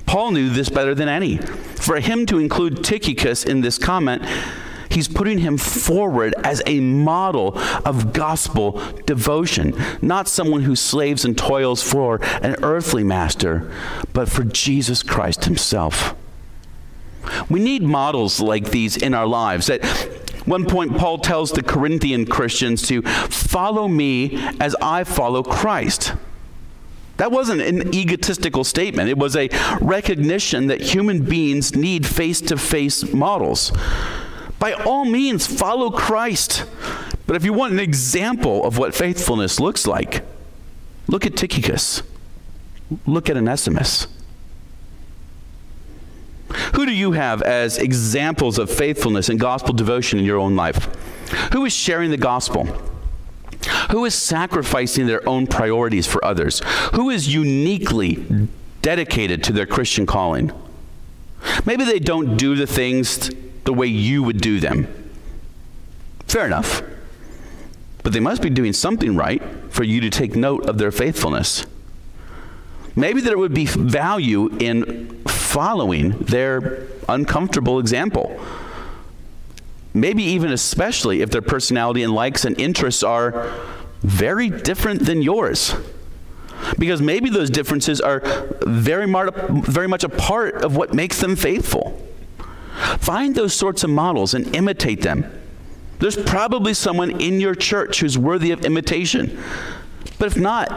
Paul 0.07 0.33
knew 0.33 0.51
this 0.51 0.69
better 0.69 0.95
than 0.95 1.09
any. 1.09 1.39
For 1.39 2.01
him 2.01 2.27
to 2.27 2.39
include 2.39 2.85
Tychicus 2.85 3.45
in 3.45 3.61
this 3.61 3.79
comment 3.79 4.23
He's 4.93 5.09
putting 5.09 5.39
him 5.39 5.57
forward 5.57 6.35
as 6.45 6.63
a 6.67 6.81
model 6.81 7.59
of 7.87 8.13
gospel 8.13 8.73
devotion, 9.07 9.75
not 10.03 10.29
someone 10.29 10.63
who 10.63 10.77
slaves 10.77 11.25
and 11.25 11.37
toils 11.37 11.83
for 11.83 12.21
an 12.43 12.57
earthly 12.63 13.03
master, 13.03 13.73
but 14.13 14.29
for 14.29 14.45
Jesus 14.45 15.03
Christ 15.03 15.47
himself. 15.47 16.15
We 17.53 17.61
need 17.61 17.83
models 17.83 18.41
like 18.41 18.71
these 18.71 18.97
in 18.97 19.15
our 19.15 19.27
lives. 19.27 19.71
At 19.71 19.85
one 20.47 20.67
point, 20.67 20.97
Paul 20.97 21.19
tells 21.19 21.53
the 21.53 21.63
Corinthian 21.63 22.27
Christians 22.27 22.87
to 22.89 23.03
follow 23.03 23.87
me 23.87 24.37
as 24.59 24.75
I 24.83 25.05
follow 25.05 25.43
Christ. 25.43 26.15
That 27.19 27.31
wasn't 27.31 27.61
an 27.61 27.95
egotistical 27.95 28.65
statement. 28.65 29.09
It 29.09 29.19
was 29.19 29.37
a 29.37 29.49
recognition 29.81 30.67
that 30.67 30.81
human 30.81 31.25
beings 31.25 31.77
need 31.77 32.07
face 32.07 32.41
to 32.41 32.57
face 32.57 33.13
models 33.13 33.71
by 34.63 34.75
all 34.75 35.05
means, 35.05 35.45
follow 35.45 35.91
Christ. 35.91 36.65
But 37.27 37.35
if 37.35 37.45
you 37.45 37.53
want 37.53 37.73
an 37.73 37.81
example 37.81 38.65
of 38.65 38.79
what 38.79 38.95
faithfulness 38.95 39.59
looks 39.59 39.89
like, 39.89 40.25
look 41.09 41.27
at 41.27 41.35
Tychicus. 41.35 42.05
Look 43.05 43.29
at 43.29 43.37
Onesimus. 43.37 44.07
Who 46.75 46.87
do 46.87 46.93
you 46.93 47.13
have 47.13 47.43
as 47.43 47.79
examples 47.79 48.59
of 48.59 48.71
faithfulness 48.71 49.29
and 49.29 49.39
gospel 49.39 49.75
devotion 49.75 50.19
in 50.19 50.25
your 50.25 50.39
own 50.39 50.57
life? 50.57 50.85
Who 51.53 51.65
is 51.65 51.73
sharing 51.73 52.11
the 52.11 52.17
gospel? 52.17 52.67
Who 53.91 54.05
is 54.05 54.15
sacrificing 54.15 55.07
their 55.07 55.27
own 55.29 55.47
priorities 55.47 56.07
for 56.07 56.25
others? 56.25 56.61
Who 56.95 57.11
is 57.11 57.33
uniquely 57.33 58.49
dedicated 58.83 59.45
to 59.45 59.53
their 59.53 59.67
Christian 59.67 60.07
calling? 60.07 60.53
Maybe 61.65 61.85
they 61.85 61.99
don't 61.99 62.37
do 62.37 62.57
the 62.57 62.67
things 62.67 63.31
the 63.65 63.73
way 63.73 63.87
you 63.87 64.23
would 64.23 64.41
do 64.41 64.61
them. 64.61 64.89
Fair 66.27 66.47
enough. 66.47 66.83
But 68.03 68.13
they 68.13 68.21
must 68.21 68.43
be 68.43 68.51
doing 68.51 68.73
something 68.73 69.17
right 69.17 69.43
for 69.71 69.85
you 69.85 70.01
to 70.01 70.11
take 70.11 70.35
note 70.35 70.67
of 70.67 70.79
their 70.79 70.91
faithfulness. 70.91 71.65
Maybe 72.95 73.21
there 73.21 73.39
would 73.39 73.55
be 73.55 73.67
value 73.67 74.49
in 74.59 75.22
following 75.53 76.11
their 76.21 76.87
uncomfortable 77.09 77.79
example. 77.79 78.41
Maybe 79.93 80.23
even 80.23 80.51
especially 80.51 81.21
if 81.21 81.31
their 81.31 81.43
personality 81.43 82.03
and 82.03 82.15
likes 82.15 82.47
and 82.47 82.59
interests 82.59 83.03
are 83.03 83.53
very 84.01 84.49
different 84.49 85.05
than 85.05 85.21
yours. 85.21 85.75
Because 86.79 87.03
maybe 87.03 87.29
those 87.29 87.51
differences 87.51 88.01
are 88.01 88.23
very, 88.63 89.07
very 89.51 89.89
much 89.89 90.05
a 90.05 90.09
part 90.09 90.65
of 90.65 90.75
what 90.75 90.95
makes 90.95 91.21
them 91.21 91.37
faithful. 91.37 92.01
Find 92.99 93.35
those 93.35 93.53
sorts 93.53 93.85
of 93.85 93.91
models 93.91 94.33
and 94.33 94.57
imitate 94.57 95.03
them. 95.03 95.27
There's 95.99 96.17
probably 96.17 96.73
someone 96.73 97.21
in 97.21 97.41
your 97.41 97.55
church 97.55 98.01
who's 98.01 98.17
worthy 98.17 98.53
of 98.53 98.65
imitation. 98.65 99.39
But 100.19 100.29
if 100.29 100.37
not, 100.39 100.69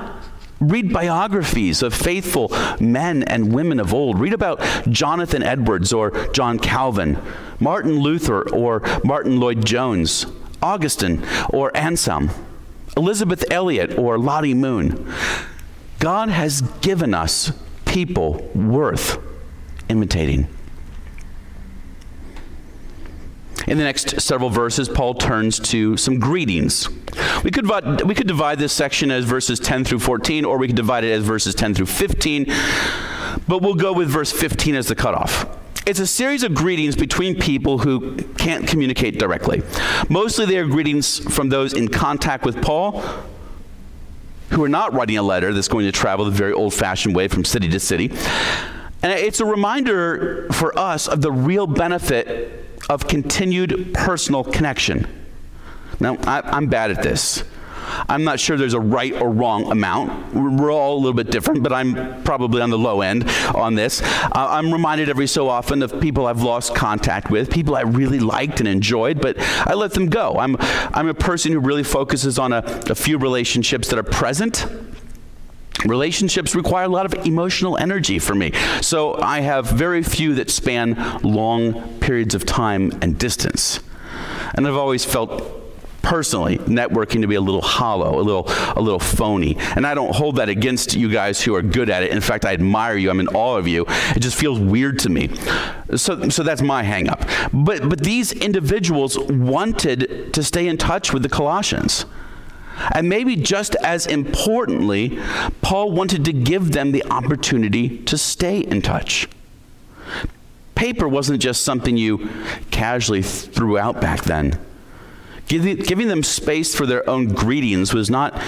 read 0.69 0.91
biographies 0.91 1.81
of 1.81 1.93
faithful 1.93 2.50
men 2.79 3.24
and 3.24 3.53
women 3.53 3.79
of 3.79 3.93
old. 3.93 4.19
Read 4.19 4.34
about 4.34 4.62
Jonathan 4.89 5.43
Edwards 5.43 5.93
or 5.93 6.12
John 6.29 6.60
Calvin, 6.60 7.17
Martin 7.60 8.00
Luther 8.00 8.50
or 8.50 8.81
Martyn 9.03 9.39
Lloyd-Jones, 9.39 10.25
Augustine 10.62 11.24
or 11.50 11.75
Anselm, 11.75 12.29
Elisabeth 12.98 13.43
Elliot 13.51 13.98
or 13.98 14.17
Lottie 14.17 14.53
Moon. 14.53 15.12
God 16.00 16.29
has 16.29 16.62
given 16.81 17.13
us 17.13 17.51
people 17.86 18.50
worth 18.53 19.17
imitating. 19.89 20.48
In 23.67 23.77
the 23.79 23.84
next 23.84 24.22
several 24.22 24.50
verses, 24.50 24.88
Paul 24.88 25.15
turns 25.15 25.60
to 25.60 25.98
some 25.98 26.19
greetings. 26.19 26.88
We 27.43 27.50
could, 27.50 27.67
we 28.05 28.13
could 28.13 28.27
divide 28.27 28.60
this 28.60 28.74
section 28.74 29.10
as 29.10 29.25
verses 29.25 29.60
10 29.60 29.86
through 29.86 30.00
14, 30.00 30.45
or 30.45 30.57
we 30.57 30.67
could 30.67 30.75
divide 30.75 31.03
it 31.03 31.12
as 31.12 31.24
verses 31.24 31.55
10 31.55 31.74
through 31.74 31.88
15, 31.88 32.45
but 33.48 33.62
we'll 33.62 33.74
go 33.74 33.91
with 33.91 34.07
verse 34.07 34.31
15 34.31 34.75
as 34.75 34.88
the 34.88 34.95
cutoff. 34.95 35.48
It's 35.88 36.00
a 36.00 36.07
series 36.07 36.43
of 36.43 36.53
greetings 36.53 36.95
between 36.95 37.39
people 37.39 37.79
who 37.79 38.17
can't 38.38 38.67
communicate 38.67 39.19
directly. 39.19 39.63
Mostly 40.10 40.45
they 40.45 40.57
are 40.57 40.65
greetings 40.65 41.19
from 41.34 41.50
those 41.50 41.74
in 41.74 41.88
contact 41.88 42.45
with 42.45 42.62
Paul, 42.62 43.03
who 44.51 44.63
are 44.63 44.69
not 44.69 44.93
writing 44.93 45.17
a 45.17 45.24
letter 45.24 45.53
that's 45.53 45.67
going 45.67 45.86
to 45.86 45.91
travel 45.91 46.25
the 46.25 46.31
very 46.31 46.53
old 46.53 46.74
fashioned 46.74 47.15
way 47.15 47.27
from 47.27 47.43
city 47.43 47.67
to 47.69 47.79
city. 47.79 48.12
And 49.01 49.12
it's 49.12 49.39
a 49.39 49.45
reminder 49.45 50.48
for 50.51 50.77
us 50.77 51.07
of 51.07 51.22
the 51.22 51.31
real 51.31 51.67
benefit 51.67 52.64
of 52.89 53.08
continued 53.08 53.94
personal 53.94 54.44
connection. 54.44 55.08
Now, 56.00 56.18
I, 56.24 56.58
am 56.58 56.68
bad 56.68 56.92
at 56.92 57.01
this. 57.01 57.44
I'm 58.10 58.24
not 58.24 58.39
sure 58.39 58.58
there's 58.58 58.74
a 58.74 58.80
right 58.80 59.13
or 59.13 59.30
wrong 59.30 59.72
amount. 59.72 60.34
We're 60.34 60.72
all 60.72 60.96
a 60.96 61.00
little 61.00 61.13
bit 61.13 61.30
different, 61.30 61.63
but 61.63 61.72
I'm 61.72 62.24
probably 62.24 62.62
on 62.62 62.70
the 62.70 62.77
low 62.77 63.01
end 63.01 63.30
on 63.54 63.75
this. 63.75 64.01
Uh, 64.01 64.30
I'm 64.34 64.72
reminded 64.72 65.10
every 65.10 65.27
so 65.27 65.50
often 65.50 65.82
of 65.84 66.00
people 66.01 66.27
I've 66.27 66.42
lost 66.42 66.75
contact 66.75 67.30
with, 67.30 67.50
people 67.50 67.75
I 67.75 67.82
really 67.82 68.20
liked 68.20 68.60
and 68.60 68.68
enjoyed, 68.68 69.22
but 69.22 69.36
I 69.39 69.74
let 69.74 69.94
them 69.94 70.10
go. 70.10 70.38
I'm, 70.38 70.58
I'm 70.60 71.08
a 71.08 71.13
person 71.13 71.51
who 71.51 71.60
really 71.60 71.84
focuses 71.84 72.39
on 72.39 72.54
a, 72.54 72.63
a 72.89 72.96
few 72.96 73.18
relationships 73.18 73.88
that 73.89 74.00
are 74.00 74.04
present 74.04 74.65
Relationships 75.86 76.56
require 76.56 76.86
a 76.86 76.89
lot 76.89 77.06
of 77.06 77.25
emotional 77.25 77.77
energy 77.77 78.20
for 78.20 78.36
me. 78.36 78.51
So 78.82 79.20
I 79.22 79.42
have 79.42 79.68
very 79.68 80.04
few 80.04 80.36
that 80.36 80.50
span 80.50 81.20
long 81.24 82.00
periods 82.00 82.36
of 82.36 82.46
time 82.46 82.92
and 83.01 83.18
distance. 83.18 83.80
And 84.56 84.68
I've 84.68 84.75
always 84.75 85.06
felt 85.06 85.63
personally 86.06 86.60
networking 86.60 87.22
to 87.22 87.27
be 87.27 87.34
a 87.34 87.42
little 87.42 87.63
hollow, 87.63 88.20
a 88.20 88.22
little 88.22 88.46
a 88.48 88.82
little 88.82 89.00
phony. 89.00 89.58
And 89.75 89.86
I 89.88 89.96
don't 89.96 90.15
hold 90.15 90.36
that 90.36 90.50
against 90.50 90.96
you 90.96 91.10
guys 91.10 91.42
who 91.42 91.56
are 91.56 91.63
good 91.63 91.89
at 91.89 92.04
it. 92.04 92.12
In 92.12 92.22
fact, 92.22 92.46
I 92.46 92.54
admire 92.54 92.96
you. 92.96 93.10
I'm 93.10 93.20
in 93.20 93.27
awe 93.30 93.58
of 93.58 93.68
you. 93.68 93.86
It 94.15 94.20
just 94.20 94.38
feels 94.38 94.60
weird 94.60 95.00
to 95.00 95.10
me. 95.10 95.30
So 95.96 96.30
so 96.30 96.44
that's 96.44 96.62
my 96.62 96.84
hangup. 96.84 97.27
But 97.51 97.89
but 97.89 98.01
these 98.01 98.32
individuals 98.32 99.18
wanted 99.18 100.34
to 100.34 100.44
stay 100.44 100.68
in 100.68 100.77
touch 100.77 101.12
with 101.12 101.24
the 101.24 101.30
Colossians. 101.30 102.06
And 102.91 103.08
maybe 103.10 103.36
just 103.36 103.75
as 103.75 104.05
importantly, 104.05 105.20
Paul 105.62 105.91
wanted 105.91 106.25
to 106.25 106.34
give 106.34 106.72
them 106.72 106.91
the 106.91 107.05
opportunity 107.05 108.00
to 108.03 108.17
stay 108.17 108.60
in 108.60 108.82
touch. 108.82 109.27
Paper 110.75 111.08
wasn't 111.08 111.41
just 111.41 111.62
something 111.62 111.96
you 111.96 112.29
casually 112.72 113.22
threw 113.22 113.77
out 113.77 114.01
back 114.01 114.24
then. 114.25 114.60
Giving 115.48 116.08
them 116.08 116.24
space 116.24 116.75
for 116.75 116.86
their 116.86 117.08
own 117.10 117.29
greetings 117.29 117.94
was 117.94 118.10
not 118.10 118.41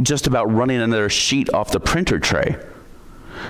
just 0.00 0.26
about 0.26 0.50
running 0.50 0.80
another 0.80 1.08
sheet 1.08 1.52
off 1.54 1.70
the 1.70 1.78
printer 1.78 2.18
tray. 2.18 2.56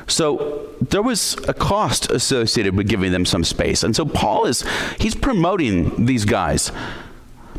So 0.07 0.69
there 0.81 1.03
was 1.03 1.37
a 1.49 1.55
cost 1.55 2.11
associated 2.11 2.77
with 2.77 2.89
giving 2.89 3.13
them 3.13 3.25
some 3.25 3.45
space. 3.45 3.83
And 3.83 3.95
so 3.95 4.05
Paul 4.05 4.47
is 4.47 4.65
he's 4.99 5.15
promoting 5.15 6.07
these 6.07 6.25
guys 6.25 6.73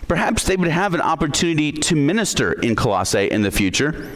perhaps 0.07 0.43
they 0.43 0.55
would 0.55 0.69
have 0.69 0.93
an 0.93 1.01
opportunity 1.01 1.71
to 1.71 1.95
minister 1.95 2.53
in 2.53 2.75
Colossae 2.75 3.29
in 3.29 3.41
the 3.41 3.51
future. 3.51 4.09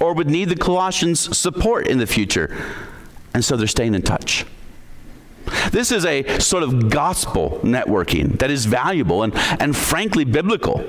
or 0.00 0.14
would 0.14 0.28
need 0.28 0.48
the 0.48 0.56
Colossians' 0.56 1.36
support 1.36 1.86
in 1.86 1.98
the 1.98 2.06
future. 2.06 2.56
And 3.34 3.44
so 3.44 3.56
they're 3.56 3.66
staying 3.66 3.94
in 3.94 4.02
touch. 4.02 4.44
This 5.70 5.92
is 5.92 6.04
a 6.04 6.38
sort 6.38 6.62
of 6.62 6.90
gospel 6.90 7.60
networking 7.62 8.38
that 8.38 8.50
is 8.50 8.66
valuable 8.66 9.22
and, 9.22 9.32
and 9.60 9.76
frankly 9.76 10.24
biblical. 10.24 10.84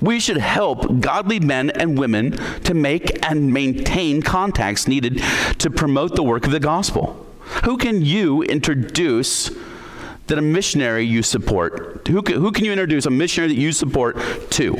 We 0.00 0.20
should 0.20 0.36
help 0.36 1.00
godly 1.00 1.40
men 1.40 1.70
and 1.70 1.98
women 1.98 2.32
to 2.64 2.74
make 2.74 3.24
and 3.28 3.52
maintain 3.52 4.22
contacts 4.22 4.86
needed 4.86 5.22
to 5.58 5.70
promote 5.70 6.16
the 6.16 6.22
work 6.22 6.44
of 6.44 6.52
the 6.52 6.60
gospel. 6.60 7.26
Who 7.64 7.76
can 7.76 8.02
you 8.02 8.42
introduce 8.42 9.50
that 10.30 10.38
a 10.38 10.42
missionary 10.42 11.04
you 11.04 11.22
support? 11.22 12.08
Who 12.08 12.22
can, 12.22 12.36
who 12.36 12.50
can 12.50 12.64
you 12.64 12.72
introduce 12.72 13.06
a 13.06 13.10
missionary 13.10 13.54
that 13.54 13.60
you 13.60 13.72
support 13.72 14.16
to? 14.52 14.74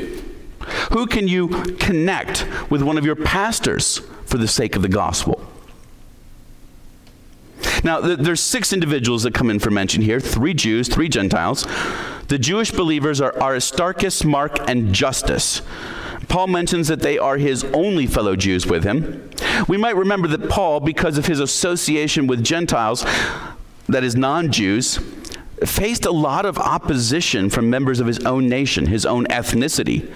Who 0.93 1.07
can 1.07 1.29
you 1.29 1.49
connect 1.79 2.47
with 2.71 2.83
one 2.83 2.97
of 2.97 3.05
your 3.05 3.17
pastors 3.17 3.99
for 4.25 4.39
the 4.39 4.49
sake 4.49 4.77
of 4.77 4.83
the 4.83 4.89
gospel? 4.89 5.45
Now, 7.83 8.01
th- 8.01 8.19
there's 8.19 8.41
six 8.41 8.73
individuals 8.73 9.23
that 9.23 9.35
come 9.35 9.51
in 9.51 9.59
for 9.59 9.71
mention 9.71 10.03
here 10.03 10.21
three 10.21 10.55
Jews, 10.55 10.89
three 10.89 11.09
Gentiles. 11.09 11.67
The 12.29 12.39
Jewish 12.39 12.71
believers 12.71 13.21
are 13.21 13.35
Aristarchus, 13.43 14.25
Mark, 14.25 14.59
and 14.69 14.95
Justus. 14.95 15.63
Paul 16.29 16.47
mentions 16.47 16.89
that 16.89 17.01
they 17.01 17.19
are 17.19 17.39
his 17.39 17.65
only 17.65 18.07
fellow 18.07 18.37
Jews 18.37 18.67
with 18.67 18.85
him. 18.85 19.29
We 19.67 19.77
might 19.77 19.97
remember 19.97 20.29
that 20.29 20.49
Paul, 20.49 20.79
because 20.79 21.19
of 21.19 21.27
his 21.27 21.41
association 21.41 22.27
with 22.29 22.45
Gentiles, 22.45 23.05
that 23.89 24.05
is, 24.05 24.15
non 24.15 24.53
Jews, 24.53 25.01
faced 25.65 26.07
a 26.07 26.11
lot 26.11 26.47
of 26.47 26.59
opposition 26.59 27.51
from 27.51 27.69
members 27.69 28.01
of 28.01 28.07
his 28.07 28.19
own 28.21 28.49
nation, 28.49 28.87
his 28.87 29.05
own 29.05 29.27
ethnicity. 29.27 30.11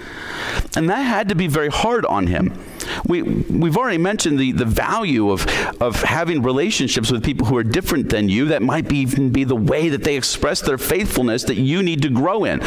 And 0.76 0.88
that 0.90 1.02
had 1.02 1.28
to 1.28 1.34
be 1.34 1.46
very 1.46 1.68
hard 1.68 2.04
on 2.06 2.26
him. 2.26 2.58
We, 3.06 3.22
we've 3.22 3.76
already 3.76 3.98
mentioned 3.98 4.38
the, 4.38 4.52
the 4.52 4.64
value 4.64 5.30
of, 5.30 5.46
of 5.80 6.02
having 6.02 6.42
relationships 6.42 7.10
with 7.10 7.24
people 7.24 7.46
who 7.46 7.56
are 7.56 7.64
different 7.64 8.10
than 8.10 8.28
you. 8.28 8.46
That 8.46 8.62
might 8.62 8.88
be, 8.88 8.98
even 8.98 9.30
be 9.30 9.44
the 9.44 9.56
way 9.56 9.88
that 9.88 10.04
they 10.04 10.16
express 10.16 10.60
their 10.60 10.78
faithfulness 10.78 11.44
that 11.44 11.56
you 11.56 11.82
need 11.82 12.02
to 12.02 12.08
grow 12.08 12.44
in. 12.44 12.62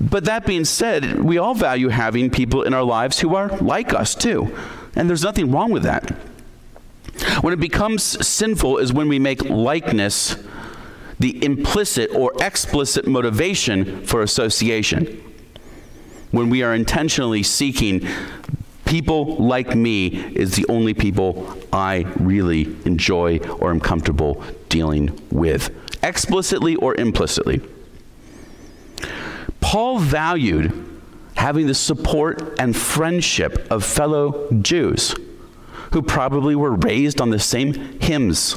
But 0.00 0.24
that 0.24 0.44
being 0.44 0.64
said, 0.64 1.22
we 1.22 1.38
all 1.38 1.54
value 1.54 1.88
having 1.88 2.30
people 2.30 2.62
in 2.62 2.74
our 2.74 2.82
lives 2.82 3.20
who 3.20 3.34
are 3.34 3.48
like 3.58 3.94
us 3.94 4.14
too. 4.14 4.56
And 4.94 5.08
there's 5.08 5.22
nothing 5.22 5.50
wrong 5.50 5.70
with 5.70 5.84
that. 5.84 6.10
When 7.40 7.52
it 7.52 7.60
becomes 7.60 8.02
sinful 8.26 8.78
is 8.78 8.92
when 8.92 9.08
we 9.08 9.18
make 9.18 9.44
likeness 9.44 10.36
the 11.22 11.42
implicit 11.44 12.10
or 12.12 12.32
explicit 12.40 13.06
motivation 13.06 14.04
for 14.04 14.22
association 14.22 15.22
when 16.32 16.50
we 16.50 16.64
are 16.64 16.74
intentionally 16.74 17.44
seeking 17.44 18.04
people 18.86 19.36
like 19.36 19.76
me 19.76 20.08
is 20.34 20.56
the 20.56 20.66
only 20.68 20.94
people 20.94 21.56
I 21.72 22.06
really 22.18 22.62
enjoy 22.84 23.38
or 23.38 23.70
am 23.70 23.78
comfortable 23.78 24.42
dealing 24.68 25.16
with, 25.30 25.70
explicitly 26.02 26.74
or 26.74 26.96
implicitly. 26.96 27.60
Paul 29.60 30.00
valued 30.00 30.72
having 31.36 31.68
the 31.68 31.74
support 31.74 32.58
and 32.58 32.76
friendship 32.76 33.70
of 33.70 33.84
fellow 33.84 34.50
Jews 34.60 35.14
who 35.92 36.02
probably 36.02 36.56
were 36.56 36.74
raised 36.74 37.20
on 37.20 37.30
the 37.30 37.38
same 37.38 38.00
hymns 38.00 38.56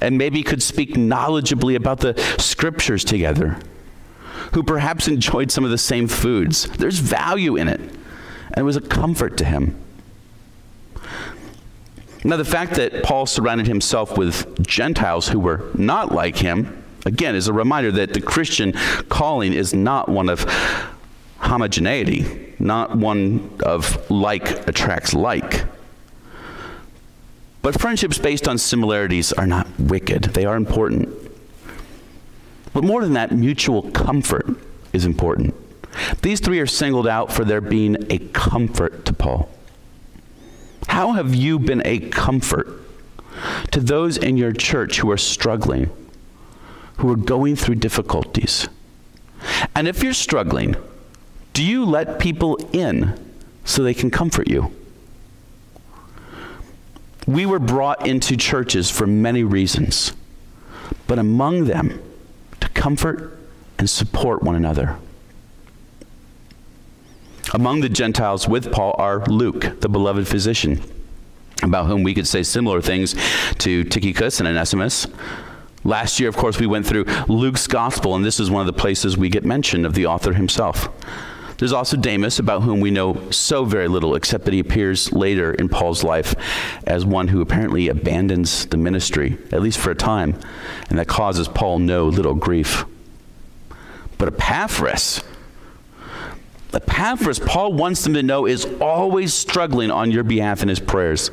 and 0.00 0.18
maybe 0.18 0.42
could 0.42 0.62
speak 0.62 0.94
knowledgeably 0.94 1.76
about 1.76 2.00
the 2.00 2.14
scriptures 2.38 3.04
together 3.04 3.58
who 4.52 4.62
perhaps 4.62 5.08
enjoyed 5.08 5.50
some 5.50 5.64
of 5.64 5.70
the 5.70 5.78
same 5.78 6.06
foods. 6.06 6.68
There's 6.68 6.98
value 6.98 7.56
in 7.56 7.68
it. 7.68 7.80
And 7.80 8.58
it 8.58 8.62
was 8.62 8.76
a 8.76 8.80
comfort 8.80 9.36
to 9.38 9.44
him. 9.44 9.76
Now, 12.22 12.36
the 12.36 12.44
fact 12.44 12.74
that 12.74 13.02
Paul 13.02 13.26
surrounded 13.26 13.66
himself 13.66 14.16
with 14.16 14.64
Gentiles 14.66 15.28
who 15.28 15.40
were 15.40 15.70
not 15.74 16.12
like 16.12 16.36
him, 16.36 16.82
again, 17.04 17.34
is 17.34 17.48
a 17.48 17.52
reminder 17.52 17.92
that 17.92 18.14
the 18.14 18.20
Christian 18.20 18.72
calling 19.08 19.52
is 19.52 19.74
not 19.74 20.08
one 20.08 20.28
of 20.28 20.44
homogeneity, 21.38 22.54
not 22.58 22.96
one 22.96 23.50
of 23.64 24.10
like 24.10 24.66
attracts 24.68 25.12
like. 25.12 25.64
But 27.64 27.80
friendships 27.80 28.18
based 28.18 28.46
on 28.46 28.58
similarities 28.58 29.32
are 29.32 29.46
not 29.46 29.66
wicked, 29.80 30.24
they 30.34 30.44
are 30.44 30.54
important. 30.54 31.08
But 32.74 32.84
more 32.84 33.00
than 33.00 33.14
that, 33.14 33.32
mutual 33.32 33.90
comfort 33.90 34.46
is 34.92 35.06
important. 35.06 35.54
These 36.20 36.40
three 36.40 36.60
are 36.60 36.66
singled 36.66 37.08
out 37.08 37.32
for 37.32 37.42
their 37.42 37.62
being 37.62 37.96
a 38.10 38.18
comfort 38.18 39.06
to 39.06 39.14
Paul. 39.14 39.48
How 40.88 41.12
have 41.12 41.34
you 41.34 41.58
been 41.58 41.80
a 41.86 42.00
comfort 42.00 42.68
to 43.70 43.80
those 43.80 44.18
in 44.18 44.36
your 44.36 44.52
church 44.52 44.98
who 44.98 45.10
are 45.10 45.16
struggling, 45.16 45.88
who 46.98 47.10
are 47.10 47.16
going 47.16 47.56
through 47.56 47.76
difficulties? 47.76 48.68
And 49.74 49.88
if 49.88 50.02
you're 50.02 50.12
struggling, 50.12 50.76
do 51.54 51.64
you 51.64 51.86
let 51.86 52.18
people 52.18 52.56
in 52.74 53.18
so 53.64 53.82
they 53.82 53.94
can 53.94 54.10
comfort 54.10 54.48
you? 54.48 54.70
We 57.26 57.46
were 57.46 57.58
brought 57.58 58.06
into 58.06 58.36
churches 58.36 58.90
for 58.90 59.06
many 59.06 59.44
reasons, 59.44 60.12
but 61.06 61.18
among 61.18 61.64
them, 61.64 62.02
to 62.60 62.68
comfort 62.70 63.38
and 63.78 63.88
support 63.88 64.42
one 64.42 64.56
another. 64.56 64.98
Among 67.52 67.80
the 67.80 67.88
Gentiles 67.88 68.48
with 68.48 68.72
Paul 68.72 68.94
are 68.98 69.24
Luke, 69.26 69.80
the 69.80 69.88
beloved 69.88 70.26
physician, 70.26 70.82
about 71.62 71.86
whom 71.86 72.02
we 72.02 72.14
could 72.14 72.26
say 72.26 72.42
similar 72.42 72.82
things 72.82 73.14
to 73.58 73.84
Tychicus 73.84 74.40
and 74.40 74.48
Onesimus. 74.48 75.06
Last 75.84 76.18
year, 76.18 76.28
of 76.28 76.36
course, 76.36 76.58
we 76.58 76.66
went 76.66 76.86
through 76.86 77.04
Luke's 77.28 77.66
gospel, 77.66 78.14
and 78.14 78.24
this 78.24 78.40
is 78.40 78.50
one 78.50 78.60
of 78.60 78.66
the 78.66 78.78
places 78.78 79.16
we 79.16 79.28
get 79.28 79.44
mention 79.44 79.84
of 79.84 79.94
the 79.94 80.06
author 80.06 80.32
himself. 80.32 80.88
There's 81.58 81.72
also 81.72 81.96
Demas, 81.96 82.38
about 82.38 82.62
whom 82.62 82.80
we 82.80 82.90
know 82.90 83.30
so 83.30 83.64
very 83.64 83.88
little, 83.88 84.14
except 84.16 84.44
that 84.44 84.54
he 84.54 84.60
appears 84.60 85.12
later 85.12 85.54
in 85.54 85.68
Paul's 85.68 86.02
life 86.02 86.34
as 86.86 87.04
one 87.04 87.28
who 87.28 87.40
apparently 87.40 87.88
abandons 87.88 88.66
the 88.66 88.76
ministry, 88.76 89.38
at 89.52 89.62
least 89.62 89.78
for 89.78 89.90
a 89.90 89.94
time, 89.94 90.38
and 90.90 90.98
that 90.98 91.06
causes 91.06 91.46
Paul 91.48 91.78
no 91.78 92.06
little 92.06 92.34
grief. 92.34 92.84
But 94.18 94.28
Epaphras, 94.28 95.22
Epaphras, 96.72 97.38
Paul 97.38 97.72
wants 97.72 98.02
them 98.02 98.14
to 98.14 98.22
know, 98.22 98.46
is 98.46 98.66
always 98.80 99.32
struggling 99.32 99.92
on 99.92 100.10
your 100.10 100.24
behalf 100.24 100.60
in 100.62 100.68
his 100.68 100.80
prayers, 100.80 101.30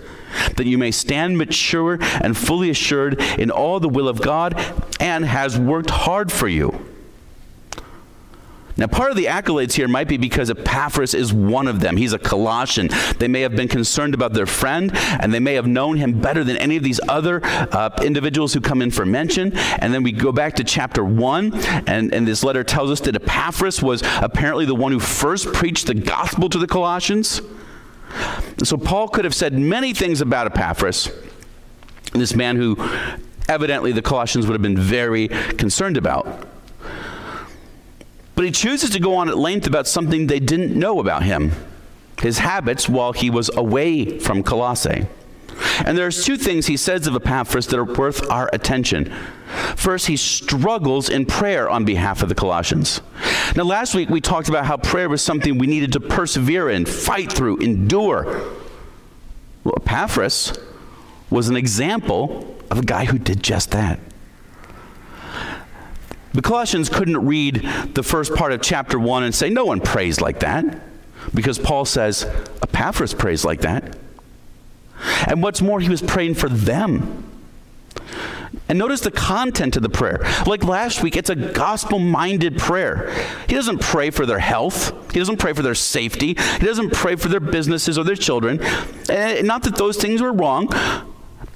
that 0.56 0.68
you 0.68 0.78
may 0.78 0.92
stand 0.92 1.38
mature 1.38 1.98
and 2.00 2.38
fully 2.38 2.70
assured 2.70 3.20
in 3.40 3.50
all 3.50 3.80
the 3.80 3.90
will 3.90 4.08
of 4.08 4.22
God, 4.22 4.54
and 5.00 5.26
has 5.26 5.58
worked 5.58 5.90
hard 5.90 6.32
for 6.32 6.48
you 6.48 6.91
now, 8.78 8.88
part 8.88 9.12
of 9.12 9.18
the 9.18 9.26
accolades 9.26 9.74
here 9.74 9.88
might 9.88 10.08
be 10.08 10.18
because 10.18 10.50
Epaphras 10.50 11.14
is 11.14 11.34
one 11.34 11.68
of 11.68 11.80
them. 11.80 11.98
He's 11.98 12.14
a 12.14 12.20
Colossian. 12.20 12.90
They 13.18 13.28
may 13.28 13.42
have 13.42 13.56
been 13.56 13.68
concerned 13.68 14.14
about 14.14 14.34
their 14.34 14.46
friend, 14.46 14.92
and 14.94 15.34
they 15.34 15.40
may 15.40 15.56
have 15.56 15.68
known 15.68 15.98
him 15.98 16.22
better 16.22 16.44
than 16.44 16.58
any 16.58 16.78
of 16.78 16.84
these 16.84 17.00
other 17.08 17.42
uh, 17.44 17.90
individuals 18.02 18.54
who 18.54 18.62
come 18.62 18.82
in 18.82 18.92
for 18.92 19.06
mention. 19.06 19.56
And 19.56 19.94
then 19.94 20.04
we 20.04 20.12
go 20.12 20.32
back 20.32 20.56
to 20.56 20.64
chapter 20.64 21.04
1, 21.04 21.54
and, 21.88 22.14
and 22.14 22.28
this 22.28 22.44
letter 22.44 22.64
tells 22.64 22.92
us 22.92 23.02
that 23.02 23.16
Epaphras 23.16 23.82
was 23.82 24.02
apparently 24.22 24.66
the 24.66 24.76
one 24.76 24.92
who 24.92 25.00
first 25.00 25.54
preached 25.54 25.88
the 25.88 25.96
gospel 25.96 26.50
to 26.50 26.58
the 26.58 26.68
Colossians. 26.68 27.42
So, 28.64 28.78
Paul 28.78 29.08
could 29.08 29.26
have 29.26 29.36
said 29.36 29.54
many 29.54 29.94
things 29.94 30.22
about 30.22 30.48
Epaphras, 30.48 31.10
this 32.14 32.36
man 32.36 32.58
who 32.58 32.76
evidently 33.48 33.92
the 33.92 34.02
Colossians 34.02 34.48
would 34.48 34.54
have 34.54 34.62
been 34.62 34.78
very 34.78 35.28
concerned 35.28 35.98
about. 35.98 36.51
But 38.42 38.48
he 38.48 38.52
chooses 38.54 38.90
to 38.90 39.00
go 39.00 39.18
on 39.18 39.30
at 39.30 39.38
length 39.38 39.68
about 39.68 39.86
something 39.86 40.26
they 40.26 40.40
didn't 40.40 40.74
know 40.74 41.00
about 41.00 41.22
him 41.22 41.52
his 42.24 42.40
habits 42.40 42.90
while 42.90 43.14
he 43.14 43.30
was 43.30 43.56
away 43.56 44.18
from 44.18 44.42
Colossae. 44.42 45.06
And 45.86 45.96
there's 45.96 46.26
two 46.26 46.38
things 46.38 46.66
he 46.66 46.76
says 46.76 47.06
of 47.06 47.16
Epaphras 47.16 47.68
that 47.68 47.78
are 47.78 47.84
worth 47.84 48.28
our 48.32 48.50
attention. 48.52 49.14
First, 49.76 50.08
he 50.08 50.18
struggles 50.18 51.08
in 51.08 51.28
prayer 51.28 51.70
on 51.70 51.86
behalf 51.86 52.24
of 52.24 52.30
the 52.30 52.36
Colossians. 52.36 53.02
Now, 53.56 53.62
last 53.62 53.94
week 53.94 54.10
we 54.10 54.20
talked 54.20 54.50
about 54.50 54.66
how 54.66 54.78
prayer 54.78 55.08
was 55.08 55.22
something 55.22 55.60
we 55.60 55.68
needed 55.68 55.94
to 55.94 56.00
persevere 56.00 56.68
in, 56.72 56.88
fight 56.88 57.32
through, 57.32 57.58
endure. 57.58 58.24
Well, 59.64 59.76
Epaphras 59.78 60.58
was 61.30 61.48
an 61.48 61.58
example 61.58 62.58
of 62.72 62.80
a 62.80 62.84
guy 62.84 63.06
who 63.06 63.20
did 63.20 63.44
just 63.44 63.70
that. 63.70 64.00
The 66.34 66.42
Colossians 66.42 66.90
couldn't 66.90 67.26
read 67.26 67.68
the 67.94 68.04
first 68.04 68.34
part 68.36 68.52
of 68.54 68.62
chapter 68.62 68.98
1 68.98 69.24
and 69.24 69.36
say, 69.36 69.50
No 69.50 69.66
one 69.66 69.82
prays 69.82 70.22
like 70.22 70.40
that. 70.40 70.82
Because 71.34 71.60
Paul 71.60 71.86
says, 71.86 72.24
Epaphras 72.64 73.14
prays 73.14 73.46
like 73.46 73.62
that. 73.62 73.98
And 75.28 75.42
what's 75.44 75.62
more, 75.62 75.80
he 75.80 75.90
was 75.90 76.02
praying 76.02 76.36
for 76.36 76.50
them. 76.50 77.28
And 78.68 78.80
notice 78.80 79.02
the 79.02 79.12
content 79.12 79.76
of 79.76 79.82
the 79.82 79.90
prayer. 79.90 80.20
Like 80.46 80.64
last 80.64 81.04
week, 81.04 81.18
it's 81.18 81.30
a 81.30 81.36
gospel 81.36 82.00
minded 82.00 82.58
prayer. 82.58 83.12
He 83.48 83.56
doesn't 83.56 83.82
pray 83.82 84.10
for 84.12 84.26
their 84.26 84.40
health, 84.40 84.94
he 85.12 85.20
doesn't 85.20 85.38
pray 85.38 85.54
for 85.54 85.62
their 85.62 85.76
safety, 85.76 86.36
he 86.60 86.66
doesn't 86.66 86.94
pray 86.94 87.16
for 87.16 87.28
their 87.28 87.40
businesses 87.40 87.98
or 87.98 88.04
their 88.04 88.16
children. 88.16 88.62
And 89.10 89.48
not 89.48 89.64
that 89.64 89.76
those 89.76 89.98
things 89.98 90.22
were 90.22 90.34
wrong. 90.34 90.70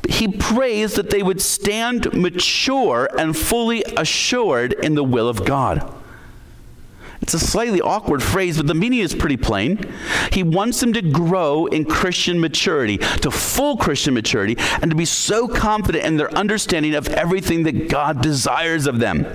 He 0.10 0.28
prays 0.28 0.96
that 0.96 1.10
they 1.10 1.24
would 1.24 1.42
stand 1.42 2.14
mature 2.14 3.10
and 3.18 3.36
fully 3.36 3.84
assured 3.98 4.74
in 4.74 4.96
the 4.96 5.04
will 5.04 5.28
of 5.28 5.46
God. 5.46 5.94
It's 7.22 7.34
a 7.34 7.40
slightly 7.40 7.82
awkward 7.82 8.22
phrase, 8.22 8.58
but 8.58 8.68
the 8.68 8.76
meaning 8.76 9.00
is 9.00 9.16
pretty 9.16 9.38
plain. 9.38 9.80
He 10.32 10.44
wants 10.44 10.80
them 10.80 10.94
to 10.94 11.02
grow 11.02 11.66
in 11.66 11.86
Christian 11.86 12.40
maturity, 12.40 12.98
to 12.98 13.32
full 13.32 13.78
Christian 13.78 14.14
maturity, 14.14 14.58
and 14.82 14.92
to 14.92 14.96
be 14.96 15.06
so 15.06 15.48
confident 15.48 16.06
in 16.06 16.18
their 16.18 16.32
understanding 16.36 16.94
of 16.94 17.08
everything 17.08 17.64
that 17.64 17.90
God 17.90 18.22
desires 18.22 18.86
of 18.86 19.00
them. 19.00 19.26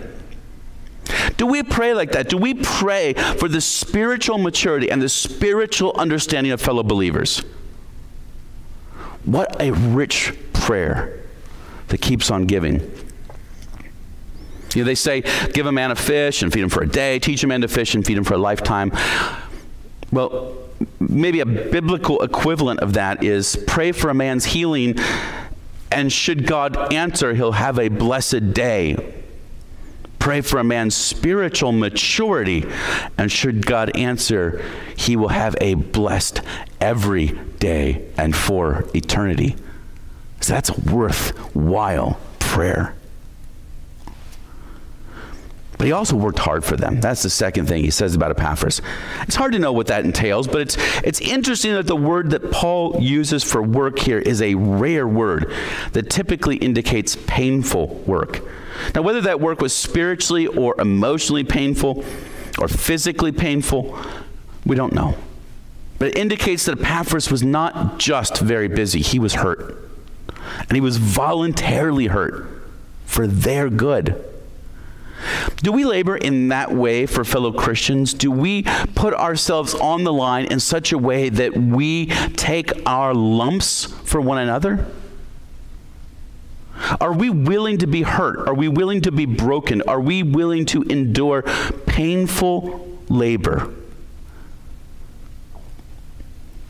Do 1.37 1.47
we 1.47 1.63
pray 1.63 1.95
like 1.95 2.13
that? 2.13 2.29
Do 2.29 2.37
we 2.37 2.55
pray 2.55 3.15
for 3.15 3.49
the 3.49 3.61
spiritual 3.61 4.39
maturity 4.39 4.91
and 4.91 5.03
the 5.03 5.09
spiritual 5.09 5.93
understanding 5.97 6.53
of 6.53 6.61
fellow 6.61 6.83
believers? 6.83 7.43
What 9.25 9.61
a 9.61 9.73
rich 9.73 10.33
prayer 10.61 11.21
that 11.89 12.01
keeps 12.01 12.31
on 12.31 12.47
giving. 12.47 12.81
You 14.75 14.83
know, 14.83 14.85
they 14.85 14.95
say, 14.95 15.23
give 15.53 15.67
a 15.67 15.73
man 15.73 15.91
a 15.91 15.97
fish 15.97 16.43
and 16.43 16.53
feed 16.53 16.63
him 16.63 16.69
for 16.69 16.83
a 16.83 16.89
day, 16.89 17.19
teach 17.19 17.43
a 17.43 17.47
man 17.47 17.63
to 17.63 17.69
fish 17.69 17.95
and 17.95 18.07
feed 18.07 18.17
him 18.17 18.25
for 18.25 18.35
a 18.35 18.39
lifetime. 18.39 18.93
Well, 20.13 20.57
maybe 21.01 21.41
a 21.41 21.47
biblical 21.47 22.23
equivalent 22.23 22.81
of 22.81 22.93
that 22.95 23.25
is 23.25 23.57
pray 23.67 23.93
for 23.93 24.11
a 24.11 24.15
man's 24.15 24.45
healing, 24.45 24.99
and 25.91 26.13
should 26.13 26.47
God 26.47 26.93
answer, 26.93 27.35
he'll 27.35 27.53
have 27.53 27.79
a 27.79 27.89
blessed 27.89 28.53
day. 28.53 29.15
Pray 30.21 30.41
for 30.43 30.61
a 30.61 30.65
man's 30.65 30.95
spiritual 30.95 31.73
maturity, 31.73 32.65
and 33.19 33.33
should 33.33 33.67
God 33.67 33.97
answer, 33.97 34.63
he 34.97 35.17
will 35.17 35.29
have 35.29 35.57
a 35.61 35.75
blessed 35.75 36.43
every 36.81 37.29
day 37.59 38.09
and 38.17 38.37
for 38.37 38.85
eternity. 38.95 39.57
So 40.41 40.55
that's 40.55 40.77
worthwhile 40.79 42.19
prayer. 42.39 42.95
But 45.81 45.87
he 45.87 45.93
also 45.93 46.15
worked 46.15 46.39
hard 46.39 46.63
for 46.63 46.77
them. 46.77 47.01
That's 47.01 47.23
the 47.23 47.31
second 47.31 47.67
thing 47.67 47.83
he 47.83 47.91
says 47.91 48.15
about 48.15 48.31
Epaphras. 48.33 48.83
It's 49.23 49.35
hard 49.35 49.53
to 49.53 49.59
know 49.59 49.73
what 49.73 49.87
that 49.87 50.05
entails, 50.05 50.47
but 50.47 50.61
it's, 50.61 50.77
it's 51.03 51.23
interesting 51.23 51.73
that 51.73 51.87
the 51.87 51.97
word 51.97 52.33
that 52.33 52.51
Paul 52.51 53.01
uses 53.01 53.43
for 53.43 53.63
work 53.63 53.99
here 53.99 54.19
is 54.19 54.43
a 54.43 54.55
rare 54.57 55.09
word 55.09 55.51
that 55.93 56.11
typically 56.11 56.57
indicates 56.57 57.17
painful 57.27 57.87
work. 58.07 58.43
Now, 58.95 59.01
whether 59.01 59.23
that 59.23 59.41
work 59.41 59.63
was 59.63 59.75
spiritually 59.75 60.47
or 60.47 60.79
emotionally 60.79 61.45
painful 61.45 62.05
or 62.59 62.69
physically 62.69 63.33
painful, 63.33 63.99
we 64.67 64.77
don't 64.77 64.93
know. 64.93 65.17
But 65.99 66.09
it 66.09 66.19
indicates 66.19 66.67
that 66.67 66.79
Epaphras 66.79 67.31
was 67.31 67.43
not 67.43 67.99
just 67.99 68.37
very 68.37 68.69
busy, 68.69 69.01
he 69.01 69.19
was 69.19 69.33
hurt. 69.33 69.90
And 70.61 70.73
he 70.73 70.81
was 70.81 70.97
voluntarily 70.97 72.07
hurt 72.07 72.47
for 73.05 73.27
their 73.27 73.69
good. 73.69 74.25
Do 75.57 75.73
we 75.73 75.85
labor 75.85 76.17
in 76.17 76.49
that 76.49 76.73
way 76.73 77.07
for 77.07 77.25
fellow 77.25 77.53
Christians? 77.53 78.15
Do 78.15 78.31
we 78.31 78.63
put 78.95 79.13
ourselves 79.13 79.75
on 79.75 80.05
the 80.05 80.13
line 80.13 80.47
in 80.47 80.61
such 80.61 80.93
a 80.93 80.99
way 80.99 81.29
that 81.29 81.57
we 81.57 82.07
take 82.37 82.73
our 82.87 83.13
lumps 83.13 83.85
for 83.85 84.21
one 84.21 84.39
another? 84.39 84.87
Are 87.01 87.13
we 87.13 87.29
willing 87.29 87.79
to 87.79 87.87
be 87.87 88.03
hurt? 88.03 88.49
Are 88.49 88.55
we 88.55 88.69
willing 88.69 89.03
to 89.03 89.13
be 89.13 89.27
broken? 89.27 89.83
Are 89.83 90.01
we 90.01 90.23
willing 90.23 90.65
to 90.67 90.83
endure 90.85 91.43
painful 91.87 92.99
labor? 93.09 93.73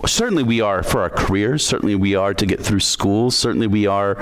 Certainly, 0.07 0.45
we 0.45 0.61
are 0.61 0.83
for 0.83 1.03
our 1.03 1.11
careers. 1.11 1.67
Certainly, 1.67 1.97
we 1.97 2.15
are 2.15 2.35
to 2.35 2.47
get 2.47 2.61
through 2.61 2.81
school. 2.81 3.31
Certainly, 3.31 3.67
we 3.67 3.87
are 3.87 4.17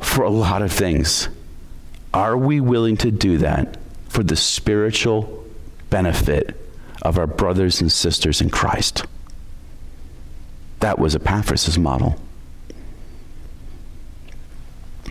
for 0.00 0.24
a 0.24 0.30
lot 0.30 0.62
of 0.62 0.72
things. 0.72 1.28
Are 2.12 2.36
we 2.36 2.60
willing 2.60 2.96
to 2.98 3.10
do 3.10 3.38
that 3.38 3.78
for 4.08 4.22
the 4.22 4.36
spiritual 4.36 5.46
benefit 5.88 6.56
of 7.02 7.18
our 7.18 7.26
brothers 7.26 7.80
and 7.80 7.90
sisters 7.90 8.40
in 8.40 8.50
Christ? 8.50 9.04
That 10.80 10.98
was 10.98 11.14
Epaphras' 11.14 11.78
model. 11.78 12.20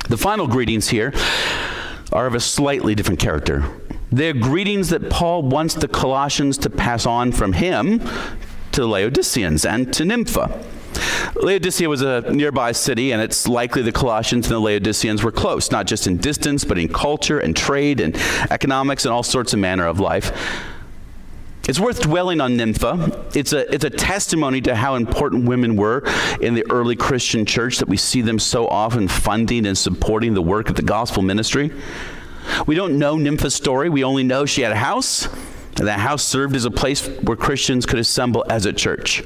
The 0.09 0.17
final 0.17 0.47
greetings 0.47 0.89
here 0.89 1.13
are 2.11 2.27
of 2.27 2.35
a 2.35 2.39
slightly 2.39 2.95
different 2.95 3.19
character. 3.19 3.63
They're 4.11 4.33
greetings 4.33 4.89
that 4.89 5.09
Paul 5.09 5.43
wants 5.43 5.75
the 5.75 5.87
Colossians 5.87 6.57
to 6.59 6.69
pass 6.69 7.05
on 7.05 7.31
from 7.31 7.53
him 7.53 8.01
to 8.71 8.81
the 8.81 8.87
Laodiceans 8.87 9.65
and 9.65 9.93
to 9.93 10.05
Nympha. 10.05 10.63
Laodicea 11.35 11.87
was 11.87 12.01
a 12.01 12.21
nearby 12.31 12.71
city, 12.71 13.11
and 13.11 13.21
it's 13.21 13.47
likely 13.47 13.81
the 13.81 13.91
Colossians 13.91 14.47
and 14.47 14.55
the 14.55 14.59
Laodiceans 14.59 15.23
were 15.23 15.31
close, 15.31 15.71
not 15.71 15.87
just 15.87 16.07
in 16.07 16.17
distance, 16.17 16.63
but 16.63 16.77
in 16.77 16.87
culture 16.87 17.39
and 17.39 17.55
trade 17.55 17.99
and 17.99 18.15
economics 18.49 19.05
and 19.05 19.13
all 19.13 19.23
sorts 19.23 19.53
of 19.53 19.59
manner 19.59 19.87
of 19.87 19.99
life. 19.99 20.31
It's 21.67 21.79
worth 21.79 22.01
dwelling 22.01 22.41
on 22.41 22.57
Nympha. 22.57 23.27
It's 23.35 23.53
a, 23.53 23.71
it's 23.73 23.85
a 23.85 23.89
testimony 23.89 24.61
to 24.61 24.75
how 24.75 24.95
important 24.95 25.45
women 25.45 25.75
were 25.75 26.03
in 26.41 26.55
the 26.55 26.65
early 26.71 26.95
Christian 26.95 27.45
church 27.45 27.77
that 27.77 27.87
we 27.87 27.97
see 27.97 28.21
them 28.21 28.39
so 28.39 28.67
often 28.67 29.07
funding 29.07 29.65
and 29.67 29.77
supporting 29.77 30.33
the 30.33 30.41
work 30.41 30.69
of 30.69 30.75
the 30.75 30.81
gospel 30.81 31.21
ministry. 31.21 31.71
We 32.65 32.75
don't 32.75 32.97
know 32.97 33.15
Nympha's 33.15 33.53
story. 33.53 33.89
We 33.89 34.03
only 34.03 34.23
know 34.23 34.45
she 34.45 34.61
had 34.61 34.71
a 34.71 34.75
house, 34.75 35.29
and 35.77 35.87
that 35.87 35.99
house 35.99 36.23
served 36.23 36.55
as 36.55 36.65
a 36.65 36.71
place 36.71 37.07
where 37.21 37.37
Christians 37.37 37.85
could 37.85 37.99
assemble 37.99 38.45
as 38.49 38.65
a 38.65 38.73
church. 38.73 39.23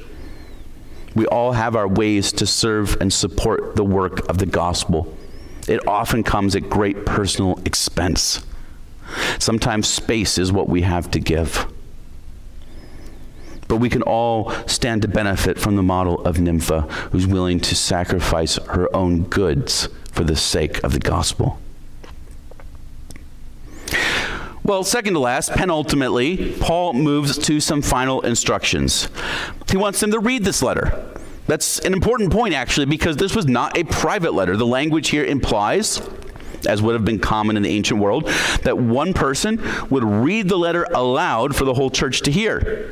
We 1.15 1.25
all 1.27 1.53
have 1.53 1.75
our 1.75 1.87
ways 1.87 2.31
to 2.33 2.45
serve 2.45 2.97
and 2.99 3.11
support 3.11 3.75
the 3.75 3.83
work 3.83 4.27
of 4.29 4.37
the 4.37 4.45
gospel. 4.45 5.15
It 5.67 5.87
often 5.87 6.23
comes 6.23 6.55
at 6.55 6.69
great 6.69 7.05
personal 7.05 7.59
expense. 7.65 8.45
Sometimes 9.39 9.87
space 9.87 10.37
is 10.37 10.51
what 10.51 10.69
we 10.69 10.81
have 10.81 11.09
to 11.11 11.19
give. 11.19 11.67
But 13.67 13.77
we 13.77 13.89
can 13.89 14.03
all 14.03 14.51
stand 14.67 15.01
to 15.01 15.07
benefit 15.07 15.57
from 15.57 15.75
the 15.75 15.83
model 15.83 16.23
of 16.25 16.39
Nympha, 16.39 16.81
who's 17.11 17.25
willing 17.25 17.59
to 17.61 17.75
sacrifice 17.75 18.57
her 18.69 18.93
own 18.95 19.23
goods 19.23 19.89
for 20.11 20.23
the 20.23 20.35
sake 20.35 20.83
of 20.83 20.91
the 20.93 20.99
gospel. 20.99 21.59
Well, 24.65 24.83
second 24.83 25.13
to 25.13 25.19
last, 25.19 25.51
penultimately, 25.51 26.53
Paul 26.59 26.93
moves 26.93 27.37
to 27.37 27.59
some 27.59 27.83
final 27.83 28.21
instructions. 28.21 29.09
He 29.69 29.77
wants 29.77 29.99
them 29.99 30.09
to 30.09 30.17
read 30.17 30.43
this 30.43 30.63
letter. 30.63 31.05
That's 31.45 31.77
an 31.81 31.93
important 31.93 32.31
point, 32.31 32.55
actually, 32.55 32.87
because 32.87 33.15
this 33.15 33.35
was 33.35 33.45
not 33.45 33.77
a 33.77 33.83
private 33.83 34.33
letter. 34.33 34.57
The 34.57 34.65
language 34.65 35.09
here 35.09 35.23
implies, 35.23 36.01
as 36.67 36.81
would 36.81 36.93
have 36.93 37.05
been 37.05 37.19
common 37.19 37.57
in 37.57 37.61
the 37.61 37.69
ancient 37.69 37.99
world, 37.99 38.25
that 38.63 38.79
one 38.79 39.13
person 39.13 39.61
would 39.91 40.03
read 40.03 40.49
the 40.49 40.57
letter 40.57 40.87
aloud 40.95 41.55
for 41.55 41.63
the 41.63 41.75
whole 41.75 41.91
church 41.91 42.21
to 42.21 42.31
hear. 42.31 42.91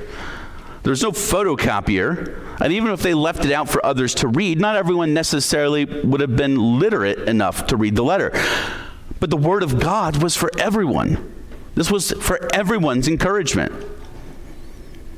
There's 0.83 1.01
no 1.01 1.11
photocopier, 1.11 2.39
and 2.61 2.71
even 2.71 2.91
if 2.91 3.01
they 3.01 3.15
left 3.15 3.45
it 3.45 3.51
out 3.51 3.67
for 3.67 3.83
others 3.83 4.13
to 4.15 4.27
read, 4.27 4.59
not 4.59 4.75
everyone 4.75 5.15
necessarily 5.15 5.85
would 5.85 6.21
have 6.21 6.35
been 6.35 6.77
literate 6.77 7.27
enough 7.27 7.65
to 7.65 7.77
read 7.77 7.95
the 7.95 8.03
letter. 8.03 8.31
But 9.19 9.31
the 9.31 9.37
Word 9.37 9.63
of 9.63 9.79
God 9.79 10.21
was 10.21 10.37
for 10.37 10.51
everyone. 10.59 11.32
This 11.75 11.89
was 11.89 12.11
for 12.11 12.53
everyone's 12.53 13.07
encouragement. 13.07 13.73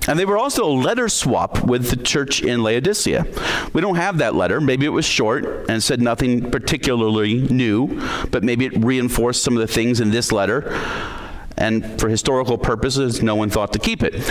And 0.07 0.19
they 0.19 0.25
were 0.25 0.37
also 0.37 0.65
a 0.65 0.71
letter 0.71 1.09
swap 1.09 1.63
with 1.63 1.89
the 1.89 1.97
church 1.97 2.41
in 2.43 2.61
Laodicea. 2.61 3.25
We 3.73 3.81
don't 3.81 3.95
have 3.95 4.19
that 4.19 4.35
letter. 4.35 4.61
Maybe 4.61 4.85
it 4.85 4.89
was 4.89 5.05
short 5.05 5.67
and 5.67 5.81
said 5.81 5.99
nothing 5.99 6.51
particularly 6.51 7.41
new, 7.49 8.01
but 8.29 8.43
maybe 8.43 8.65
it 8.65 8.77
reinforced 8.77 9.43
some 9.43 9.57
of 9.57 9.61
the 9.61 9.73
things 9.73 9.99
in 9.99 10.11
this 10.11 10.31
letter. 10.31 10.71
And 11.57 11.99
for 11.99 12.07
historical 12.07 12.57
purposes, 12.57 13.23
no 13.23 13.35
one 13.35 13.49
thought 13.49 13.73
to 13.73 13.79
keep 13.79 14.03
it. 14.03 14.29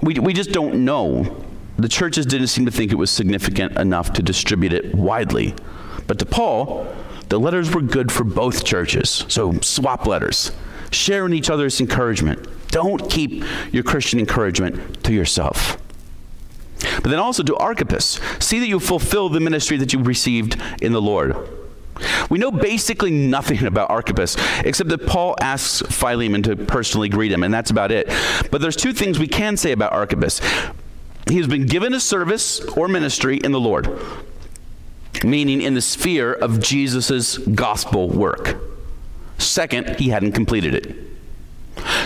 We, 0.00 0.14
we 0.14 0.32
just 0.32 0.52
don't 0.52 0.84
know. 0.84 1.44
The 1.76 1.88
churches 1.88 2.24
didn't 2.24 2.46
seem 2.46 2.64
to 2.66 2.70
think 2.70 2.92
it 2.92 2.96
was 2.96 3.10
significant 3.10 3.76
enough 3.76 4.12
to 4.14 4.22
distribute 4.22 4.72
it 4.72 4.94
widely. 4.94 5.54
But 6.06 6.20
to 6.20 6.26
Paul, 6.26 6.86
the 7.28 7.40
letters 7.40 7.74
were 7.74 7.80
good 7.80 8.12
for 8.12 8.22
both 8.22 8.64
churches. 8.64 9.24
So 9.28 9.58
swap 9.60 10.06
letters 10.06 10.52
sharing 10.90 11.32
each 11.32 11.50
other's 11.50 11.80
encouragement. 11.80 12.46
Don't 12.68 13.08
keep 13.10 13.44
your 13.72 13.82
Christian 13.82 14.18
encouragement 14.18 15.02
to 15.04 15.12
yourself. 15.12 15.78
But 16.80 17.10
then 17.10 17.18
also 17.18 17.42
to 17.42 17.56
Archippus, 17.56 18.20
see 18.38 18.58
that 18.58 18.66
you 18.66 18.80
fulfill 18.80 19.28
the 19.28 19.40
ministry 19.40 19.76
that 19.78 19.92
you 19.92 20.02
received 20.02 20.60
in 20.82 20.92
the 20.92 21.00
Lord. 21.00 21.36
We 22.28 22.38
know 22.38 22.50
basically 22.50 23.10
nothing 23.10 23.64
about 23.66 23.90
Archippus 23.90 24.36
except 24.64 24.90
that 24.90 25.06
Paul 25.06 25.36
asks 25.40 25.82
Philemon 25.94 26.42
to 26.44 26.56
personally 26.56 27.08
greet 27.08 27.32
him, 27.32 27.42
and 27.42 27.52
that's 27.52 27.70
about 27.70 27.92
it. 27.92 28.08
But 28.50 28.60
there's 28.60 28.76
two 28.76 28.92
things 28.92 29.18
we 29.18 29.28
can 29.28 29.56
say 29.56 29.72
about 29.72 29.92
Archippus. 29.92 30.40
He 31.28 31.38
has 31.38 31.46
been 31.48 31.66
given 31.66 31.92
a 31.94 32.00
service 32.00 32.60
or 32.76 32.88
ministry 32.88 33.38
in 33.38 33.52
the 33.52 33.60
Lord. 33.60 33.88
meaning 35.24 35.62
in 35.62 35.72
the 35.72 35.80
sphere 35.80 36.32
of 36.32 36.60
Jesus' 36.60 37.38
gospel 37.38 38.08
work. 38.10 38.56
Second, 39.38 39.98
he 39.98 40.08
hadn't 40.08 40.32
completed 40.32 40.74
it. 40.74 40.96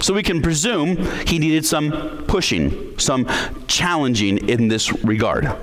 So 0.03 0.15
we 0.15 0.23
can 0.23 0.43
presume 0.43 0.97
he 1.27 1.39
needed 1.39 1.65
some 1.65 2.25
pushing, 2.27 2.99
some 2.99 3.29
challenging 3.67 4.49
in 4.49 4.69
this 4.69 4.93
regard. 5.05 5.55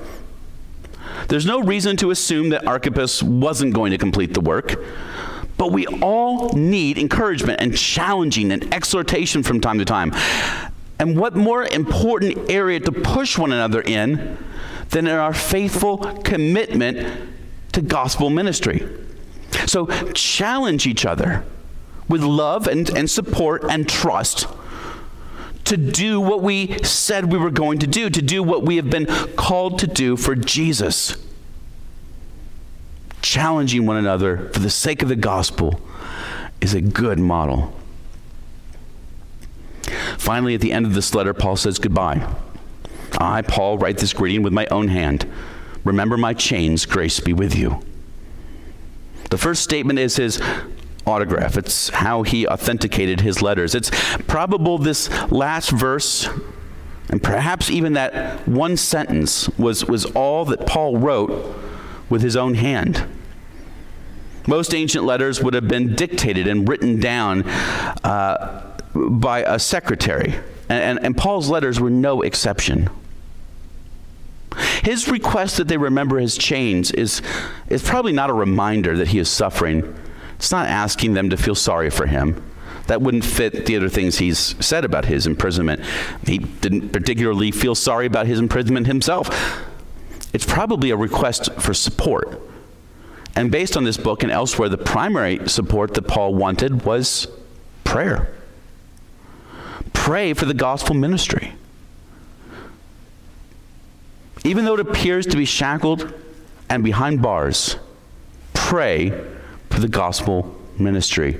There's 1.27 1.45
no 1.45 1.59
reason 1.59 1.97
to 1.97 2.11
assume 2.11 2.49
that 2.49 2.65
Archippus 2.65 3.21
wasn't 3.21 3.73
going 3.73 3.91
to 3.91 3.97
complete 3.97 4.33
the 4.33 4.41
work, 4.41 4.75
but 5.57 5.71
we 5.71 5.87
all 5.87 6.49
need 6.53 6.97
encouragement 6.97 7.59
and 7.59 7.75
challenging 7.75 8.51
and 8.51 8.73
exhortation 8.73 9.43
from 9.43 9.59
time 9.59 9.79
to 9.79 9.85
time. 9.85 10.13
And 10.99 11.17
what 11.17 11.35
more 11.35 11.65
important 11.65 12.49
area 12.49 12.79
to 12.79 12.91
push 12.91 13.37
one 13.37 13.51
another 13.51 13.81
in 13.81 14.37
than 14.89 15.07
in 15.07 15.15
our 15.15 15.33
faithful 15.33 15.97
commitment 15.97 17.29
to 17.73 17.81
gospel 17.81 18.29
ministry? 18.29 18.87
So 19.65 19.87
challenge 20.13 20.87
each 20.87 21.05
other 21.05 21.43
with 22.07 22.21
love 22.21 22.67
and, 22.67 22.89
and 22.89 23.09
support 23.09 23.63
and 23.69 23.87
trust 23.87 24.47
to 25.67 25.75
do 25.75 26.21
what 26.21 26.41
we 26.41 26.81
said 26.83 27.31
we 27.31 27.37
were 27.37 27.51
going 27.51 27.77
to 27.79 27.87
do, 27.87 28.09
to 28.09 28.21
do 28.21 28.41
what 28.41 28.63
we 28.63 28.77
have 28.77 28.89
been 28.89 29.05
called 29.35 29.79
to 29.79 29.87
do 29.87 30.15
for 30.15 30.33
Jesus. 30.33 31.17
Challenging 33.21 33.85
one 33.85 33.97
another 33.97 34.49
for 34.53 34.59
the 34.59 34.69
sake 34.69 35.01
of 35.01 35.09
the 35.09 35.15
gospel 35.15 35.81
is 36.61 36.73
a 36.73 36.79
good 36.79 37.19
model. 37.19 37.73
Finally, 40.17 40.55
at 40.55 40.61
the 40.61 40.71
end 40.71 40.85
of 40.85 40.93
this 40.93 41.13
letter, 41.13 41.33
Paul 41.33 41.57
says 41.57 41.79
goodbye. 41.79 42.33
I, 43.19 43.41
Paul, 43.41 43.77
write 43.77 43.97
this 43.97 44.13
greeting 44.13 44.43
with 44.43 44.53
my 44.53 44.67
own 44.67 44.87
hand. 44.87 45.29
Remember 45.83 46.17
my 46.17 46.33
chains, 46.33 46.85
grace 46.85 47.19
be 47.19 47.33
with 47.33 47.55
you. 47.55 47.81
The 49.29 49.37
first 49.37 49.63
statement 49.63 49.99
is 49.99 50.15
his 50.15 50.41
autograph. 51.07 51.57
It's 51.57 51.89
how 51.89 52.23
he 52.23 52.47
authenticated 52.47 53.21
his 53.21 53.41
letters. 53.41 53.75
It's 53.75 53.91
probable 54.27 54.77
this 54.77 55.09
last 55.31 55.69
verse 55.71 56.29
and 57.09 57.23
perhaps 57.23 57.69
even 57.69 57.93
that 57.93 58.47
one 58.47 58.75
sentence 58.77 59.47
was, 59.57 59.85
was 59.85 60.05
all 60.05 60.45
that 60.45 60.65
Paul 60.65 60.97
wrote 60.97 61.55
with 62.09 62.21
his 62.21 62.35
own 62.35 62.55
hand. 62.55 63.05
Most 64.45 64.73
ancient 64.73 65.05
letters 65.05 65.41
would 65.41 65.53
have 65.53 65.67
been 65.67 65.95
dictated 65.95 66.47
and 66.47 66.67
written 66.67 66.99
down 66.99 67.43
uh, 67.43 68.79
by 68.93 69.39
a 69.39 69.59
secretary, 69.59 70.33
and, 70.69 70.97
and, 70.97 70.99
and 71.03 71.17
Paul's 71.17 71.49
letters 71.49 71.79
were 71.79 71.89
no 71.89 72.21
exception. 72.21 72.89
His 74.83 75.07
request 75.07 75.57
that 75.57 75.67
they 75.67 75.77
remember 75.77 76.19
his 76.19 76.37
chains 76.37 76.91
is, 76.91 77.21
is 77.69 77.83
probably 77.83 78.13
not 78.13 78.29
a 78.29 78.33
reminder 78.33 78.95
that 78.97 79.09
he 79.09 79.19
is 79.19 79.29
suffering 79.29 79.95
it's 80.37 80.51
not 80.51 80.67
asking 80.67 81.13
them 81.13 81.29
to 81.29 81.37
feel 81.37 81.55
sorry 81.55 81.89
for 81.89 82.05
him. 82.05 82.43
That 82.87 83.01
wouldn't 83.01 83.25
fit 83.25 83.65
the 83.65 83.75
other 83.75 83.89
things 83.89 84.17
he's 84.17 84.55
said 84.65 84.85
about 84.85 85.05
his 85.05 85.27
imprisonment. 85.27 85.81
He 86.25 86.37
didn't 86.37 86.89
particularly 86.89 87.51
feel 87.51 87.75
sorry 87.75 88.05
about 88.05 88.27
his 88.27 88.39
imprisonment 88.39 88.87
himself. 88.87 89.29
It's 90.33 90.45
probably 90.45 90.91
a 90.91 90.95
request 90.95 91.51
for 91.59 91.73
support. 91.73 92.39
And 93.35 93.51
based 93.51 93.75
on 93.75 93.83
this 93.83 93.97
book 93.97 94.23
and 94.23 94.31
elsewhere, 94.31 94.69
the 94.69 94.77
primary 94.77 95.47
support 95.49 95.95
that 95.95 96.07
Paul 96.07 96.33
wanted 96.33 96.85
was 96.85 97.27
prayer. 97.83 98.33
Pray 99.93 100.33
for 100.33 100.45
the 100.45 100.53
gospel 100.53 100.95
ministry. 100.95 101.53
Even 104.45 104.65
though 104.65 104.75
it 104.75 104.79
appears 104.79 105.25
to 105.27 105.35
be 105.35 105.45
shackled 105.45 106.13
and 106.69 106.83
behind 106.83 107.21
bars, 107.21 107.75
pray 108.53 109.11
the 109.81 109.87
gospel 109.87 110.55
ministry. 110.77 111.39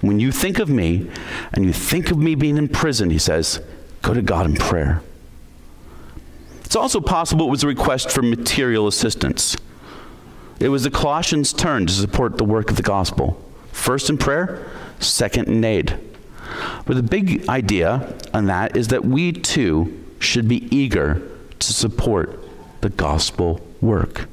When 0.00 0.20
you 0.20 0.32
think 0.32 0.58
of 0.58 0.68
me 0.68 1.10
and 1.52 1.64
you 1.64 1.72
think 1.72 2.10
of 2.10 2.18
me 2.18 2.34
being 2.34 2.56
in 2.56 2.68
prison, 2.68 3.10
he 3.10 3.18
says, 3.18 3.60
go 4.02 4.12
to 4.12 4.22
God 4.22 4.46
in 4.46 4.56
prayer. 4.56 5.02
It's 6.64 6.76
also 6.76 7.00
possible 7.00 7.46
it 7.46 7.50
was 7.50 7.64
a 7.64 7.68
request 7.68 8.10
for 8.10 8.22
material 8.22 8.86
assistance. 8.86 9.56
It 10.60 10.68
was 10.68 10.82
the 10.84 10.90
Colossians' 10.90 11.52
turn 11.52 11.86
to 11.86 11.92
support 11.92 12.36
the 12.36 12.44
work 12.44 12.70
of 12.70 12.76
the 12.76 12.82
gospel. 12.82 13.40
First 13.72 14.10
in 14.10 14.18
prayer, 14.18 14.66
second 15.00 15.48
in 15.48 15.64
aid. 15.64 15.98
But 16.86 16.96
the 16.96 17.02
big 17.02 17.48
idea 17.48 18.16
on 18.32 18.46
that 18.46 18.76
is 18.76 18.88
that 18.88 19.04
we 19.04 19.32
too 19.32 20.04
should 20.18 20.48
be 20.48 20.74
eager 20.74 21.22
to 21.58 21.72
support 21.72 22.38
the 22.80 22.90
gospel 22.90 23.60
work. 23.80 24.26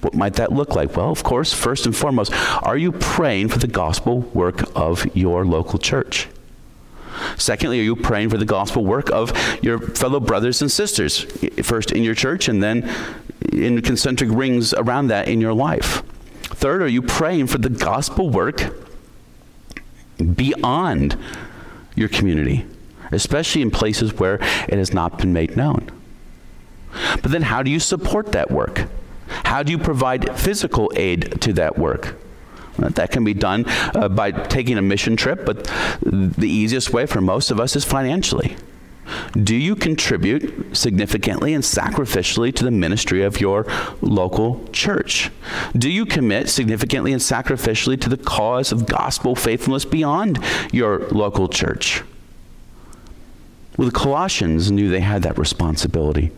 What 0.00 0.14
might 0.14 0.34
that 0.34 0.52
look 0.52 0.76
like? 0.76 0.96
Well, 0.96 1.10
of 1.10 1.24
course, 1.24 1.52
first 1.52 1.86
and 1.86 1.96
foremost, 1.96 2.32
are 2.62 2.76
you 2.76 2.92
praying 2.92 3.48
for 3.48 3.58
the 3.58 3.66
gospel 3.66 4.20
work 4.20 4.64
of 4.76 5.04
your 5.16 5.44
local 5.44 5.78
church? 5.78 6.28
Secondly, 7.36 7.80
are 7.80 7.84
you 7.84 7.96
praying 7.96 8.30
for 8.30 8.38
the 8.38 8.44
gospel 8.44 8.84
work 8.84 9.10
of 9.10 9.32
your 9.62 9.78
fellow 9.78 10.20
brothers 10.20 10.62
and 10.62 10.70
sisters, 10.70 11.22
first 11.62 11.90
in 11.90 12.04
your 12.04 12.14
church 12.14 12.48
and 12.48 12.62
then 12.62 12.88
in 13.52 13.82
concentric 13.82 14.30
rings 14.32 14.72
around 14.74 15.08
that 15.08 15.26
in 15.26 15.40
your 15.40 15.52
life? 15.52 16.02
Third, 16.42 16.80
are 16.82 16.88
you 16.88 17.02
praying 17.02 17.48
for 17.48 17.58
the 17.58 17.68
gospel 17.68 18.30
work 18.30 18.62
beyond 20.34 21.16
your 21.96 22.08
community, 22.08 22.66
especially 23.10 23.62
in 23.62 23.70
places 23.70 24.14
where 24.14 24.36
it 24.68 24.78
has 24.78 24.92
not 24.92 25.18
been 25.18 25.32
made 25.32 25.56
known? 25.56 25.90
But 27.20 27.30
then, 27.32 27.42
how 27.42 27.62
do 27.62 27.70
you 27.70 27.80
support 27.80 28.32
that 28.32 28.50
work? 28.50 28.86
How 29.28 29.62
do 29.62 29.72
you 29.72 29.78
provide 29.78 30.38
physical 30.38 30.90
aid 30.96 31.40
to 31.42 31.52
that 31.54 31.78
work? 31.78 32.16
That 32.78 33.10
can 33.10 33.24
be 33.24 33.34
done 33.34 33.64
uh, 33.66 34.08
by 34.08 34.30
taking 34.30 34.78
a 34.78 34.82
mission 34.82 35.16
trip, 35.16 35.44
but 35.44 35.64
the 36.02 36.48
easiest 36.48 36.92
way 36.92 37.06
for 37.06 37.20
most 37.20 37.50
of 37.50 37.58
us 37.58 37.74
is 37.74 37.84
financially. 37.84 38.56
Do 39.32 39.56
you 39.56 39.74
contribute 39.74 40.76
significantly 40.76 41.54
and 41.54 41.64
sacrificially 41.64 42.54
to 42.54 42.64
the 42.64 42.70
ministry 42.70 43.22
of 43.22 43.40
your 43.40 43.66
local 44.00 44.68
church? 44.72 45.30
Do 45.76 45.90
you 45.90 46.04
commit 46.06 46.48
significantly 46.48 47.12
and 47.12 47.20
sacrificially 47.20 48.00
to 48.02 48.08
the 48.08 48.16
cause 48.16 48.70
of 48.70 48.86
gospel 48.86 49.34
faithfulness 49.34 49.84
beyond 49.84 50.38
your 50.72 51.08
local 51.08 51.48
church? 51.48 52.02
Well, 53.76 53.88
the 53.88 53.94
Colossians 53.94 54.70
knew 54.70 54.90
they 54.90 55.00
had 55.00 55.22
that 55.22 55.38
responsibility. 55.38 56.32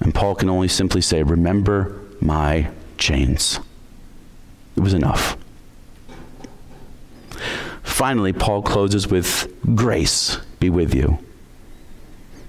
And 0.00 0.14
Paul 0.14 0.34
can 0.34 0.48
only 0.48 0.68
simply 0.68 1.00
say, 1.00 1.22
Remember 1.22 2.00
my 2.20 2.70
chains. 2.98 3.60
It 4.76 4.80
was 4.80 4.94
enough. 4.94 5.36
Finally, 7.82 8.32
Paul 8.32 8.62
closes 8.62 9.08
with, 9.08 9.52
Grace 9.74 10.38
be 10.60 10.68
with 10.68 10.94
you. 10.94 11.18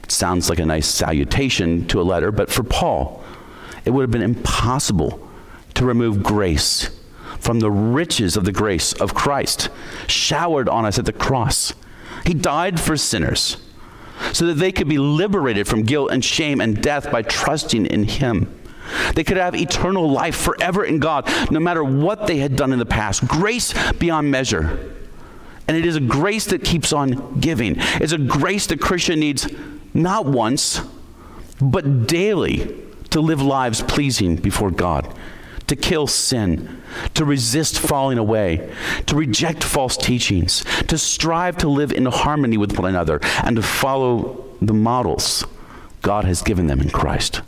It 0.03 0.11
sounds 0.11 0.49
like 0.49 0.59
a 0.59 0.65
nice 0.65 0.87
salutation 0.87 1.87
to 1.87 2.01
a 2.01 2.03
letter, 2.03 2.31
but 2.31 2.49
for 2.49 2.63
Paul, 2.63 3.23
it 3.85 3.91
would 3.91 4.01
have 4.01 4.11
been 4.11 4.21
impossible 4.21 5.25
to 5.75 5.85
remove 5.85 6.23
grace 6.23 6.89
from 7.39 7.59
the 7.59 7.71
riches 7.71 8.35
of 8.35 8.45
the 8.45 8.51
grace 8.51 8.93
of 8.93 9.13
Christ 9.13 9.69
showered 10.07 10.67
on 10.67 10.85
us 10.85 10.99
at 10.99 11.05
the 11.05 11.13
cross. 11.13 11.73
He 12.25 12.33
died 12.33 12.79
for 12.79 12.97
sinners 12.97 13.57
so 14.33 14.45
that 14.47 14.55
they 14.55 14.71
could 14.71 14.87
be 14.87 14.97
liberated 14.97 15.67
from 15.67 15.83
guilt 15.83 16.11
and 16.11 16.23
shame 16.23 16.61
and 16.61 16.81
death 16.81 17.11
by 17.11 17.21
trusting 17.21 17.85
in 17.85 18.03
Him. 18.03 18.53
They 19.15 19.23
could 19.23 19.37
have 19.37 19.55
eternal 19.55 20.09
life 20.09 20.35
forever 20.35 20.85
in 20.85 20.99
God, 20.99 21.29
no 21.51 21.59
matter 21.59 21.83
what 21.83 22.27
they 22.27 22.37
had 22.37 22.55
done 22.55 22.71
in 22.71 22.79
the 22.79 22.85
past. 22.85 23.27
Grace 23.27 23.73
beyond 23.93 24.31
measure. 24.31 24.93
And 25.67 25.75
it 25.75 25.85
is 25.85 25.97
a 25.97 26.01
grace 26.01 26.45
that 26.45 26.63
keeps 26.63 26.93
on 26.93 27.39
giving. 27.39 27.75
It's 27.77 28.13
a 28.13 28.17
grace 28.17 28.67
the 28.67 28.77
Christian 28.77 29.19
needs 29.19 29.47
not 29.93 30.25
once, 30.25 30.81
but 31.59 32.07
daily 32.07 32.77
to 33.09 33.19
live 33.19 33.41
lives 33.41 33.81
pleasing 33.81 34.37
before 34.37 34.71
God 34.71 35.13
to 35.67 35.75
kill 35.75 36.07
sin, 36.07 36.81
to 37.13 37.25
resist 37.25 37.79
falling 37.79 38.17
away, 38.17 38.73
to 39.05 39.15
reject 39.15 39.63
false 39.63 39.97
teachings, 39.97 40.63
to 40.87 40.97
strive 40.97 41.57
to 41.57 41.67
live 41.67 41.91
in 41.91 42.05
harmony 42.05 42.57
with 42.57 42.77
one 42.77 42.89
another, 42.89 43.19
and 43.43 43.57
to 43.57 43.61
follow 43.61 44.45
the 44.61 44.73
models 44.73 45.45
God 46.01 46.25
has 46.25 46.41
given 46.41 46.67
them 46.67 46.79
in 46.79 46.89
Christ. 46.89 47.41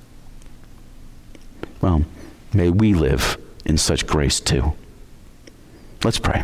Well, 1.82 2.04
may 2.54 2.70
we 2.70 2.94
live 2.94 3.38
in 3.66 3.78
such 3.78 4.06
grace 4.06 4.40
too. 4.40 4.74
Let's 6.04 6.20
pray. 6.20 6.44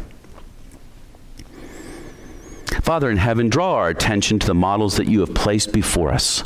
Father 2.81 3.09
in 3.09 3.17
heaven, 3.17 3.49
draw 3.49 3.75
our 3.75 3.89
attention 3.89 4.39
to 4.39 4.47
the 4.47 4.53
models 4.53 4.97
that 4.97 5.07
you 5.07 5.21
have 5.21 5.33
placed 5.33 5.71
before 5.71 6.11
us 6.11 6.43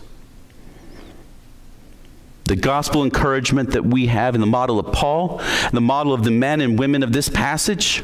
the 2.49 2.55
gospel 2.55 3.03
encouragement 3.03 3.71
that 3.71 3.85
we 3.85 4.07
have 4.07 4.33
in 4.33 4.41
the 4.41 4.47
model 4.47 4.79
of 4.79 4.91
Paul, 4.91 5.39
the 5.71 5.79
model 5.79 6.13
of 6.13 6.23
the 6.23 6.31
men 6.31 6.61
and 6.61 6.79
women 6.79 7.03
of 7.03 7.13
this 7.13 7.29
passage, 7.29 8.03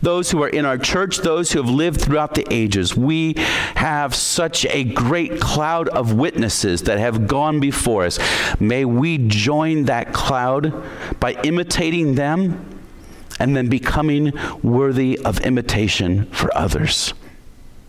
those 0.00 0.32
who 0.32 0.42
are 0.42 0.48
in 0.48 0.64
our 0.64 0.76
church, 0.76 1.18
those 1.18 1.52
who 1.52 1.62
have 1.62 1.70
lived 1.70 2.00
throughout 2.00 2.34
the 2.34 2.44
ages. 2.52 2.96
We 2.96 3.34
have 3.76 4.16
such 4.16 4.66
a 4.66 4.82
great 4.82 5.40
cloud 5.40 5.88
of 5.88 6.12
witnesses 6.12 6.82
that 6.82 6.98
have 6.98 7.28
gone 7.28 7.60
before 7.60 8.04
us. 8.04 8.18
May 8.60 8.84
we 8.84 9.18
join 9.28 9.84
that 9.84 10.12
cloud 10.12 10.74
by 11.20 11.34
imitating 11.42 12.16
them 12.16 12.68
and 13.38 13.56
then 13.56 13.68
becoming 13.68 14.32
worthy 14.62 15.20
of 15.20 15.38
imitation 15.40 16.26
for 16.26 16.54
others. 16.56 17.14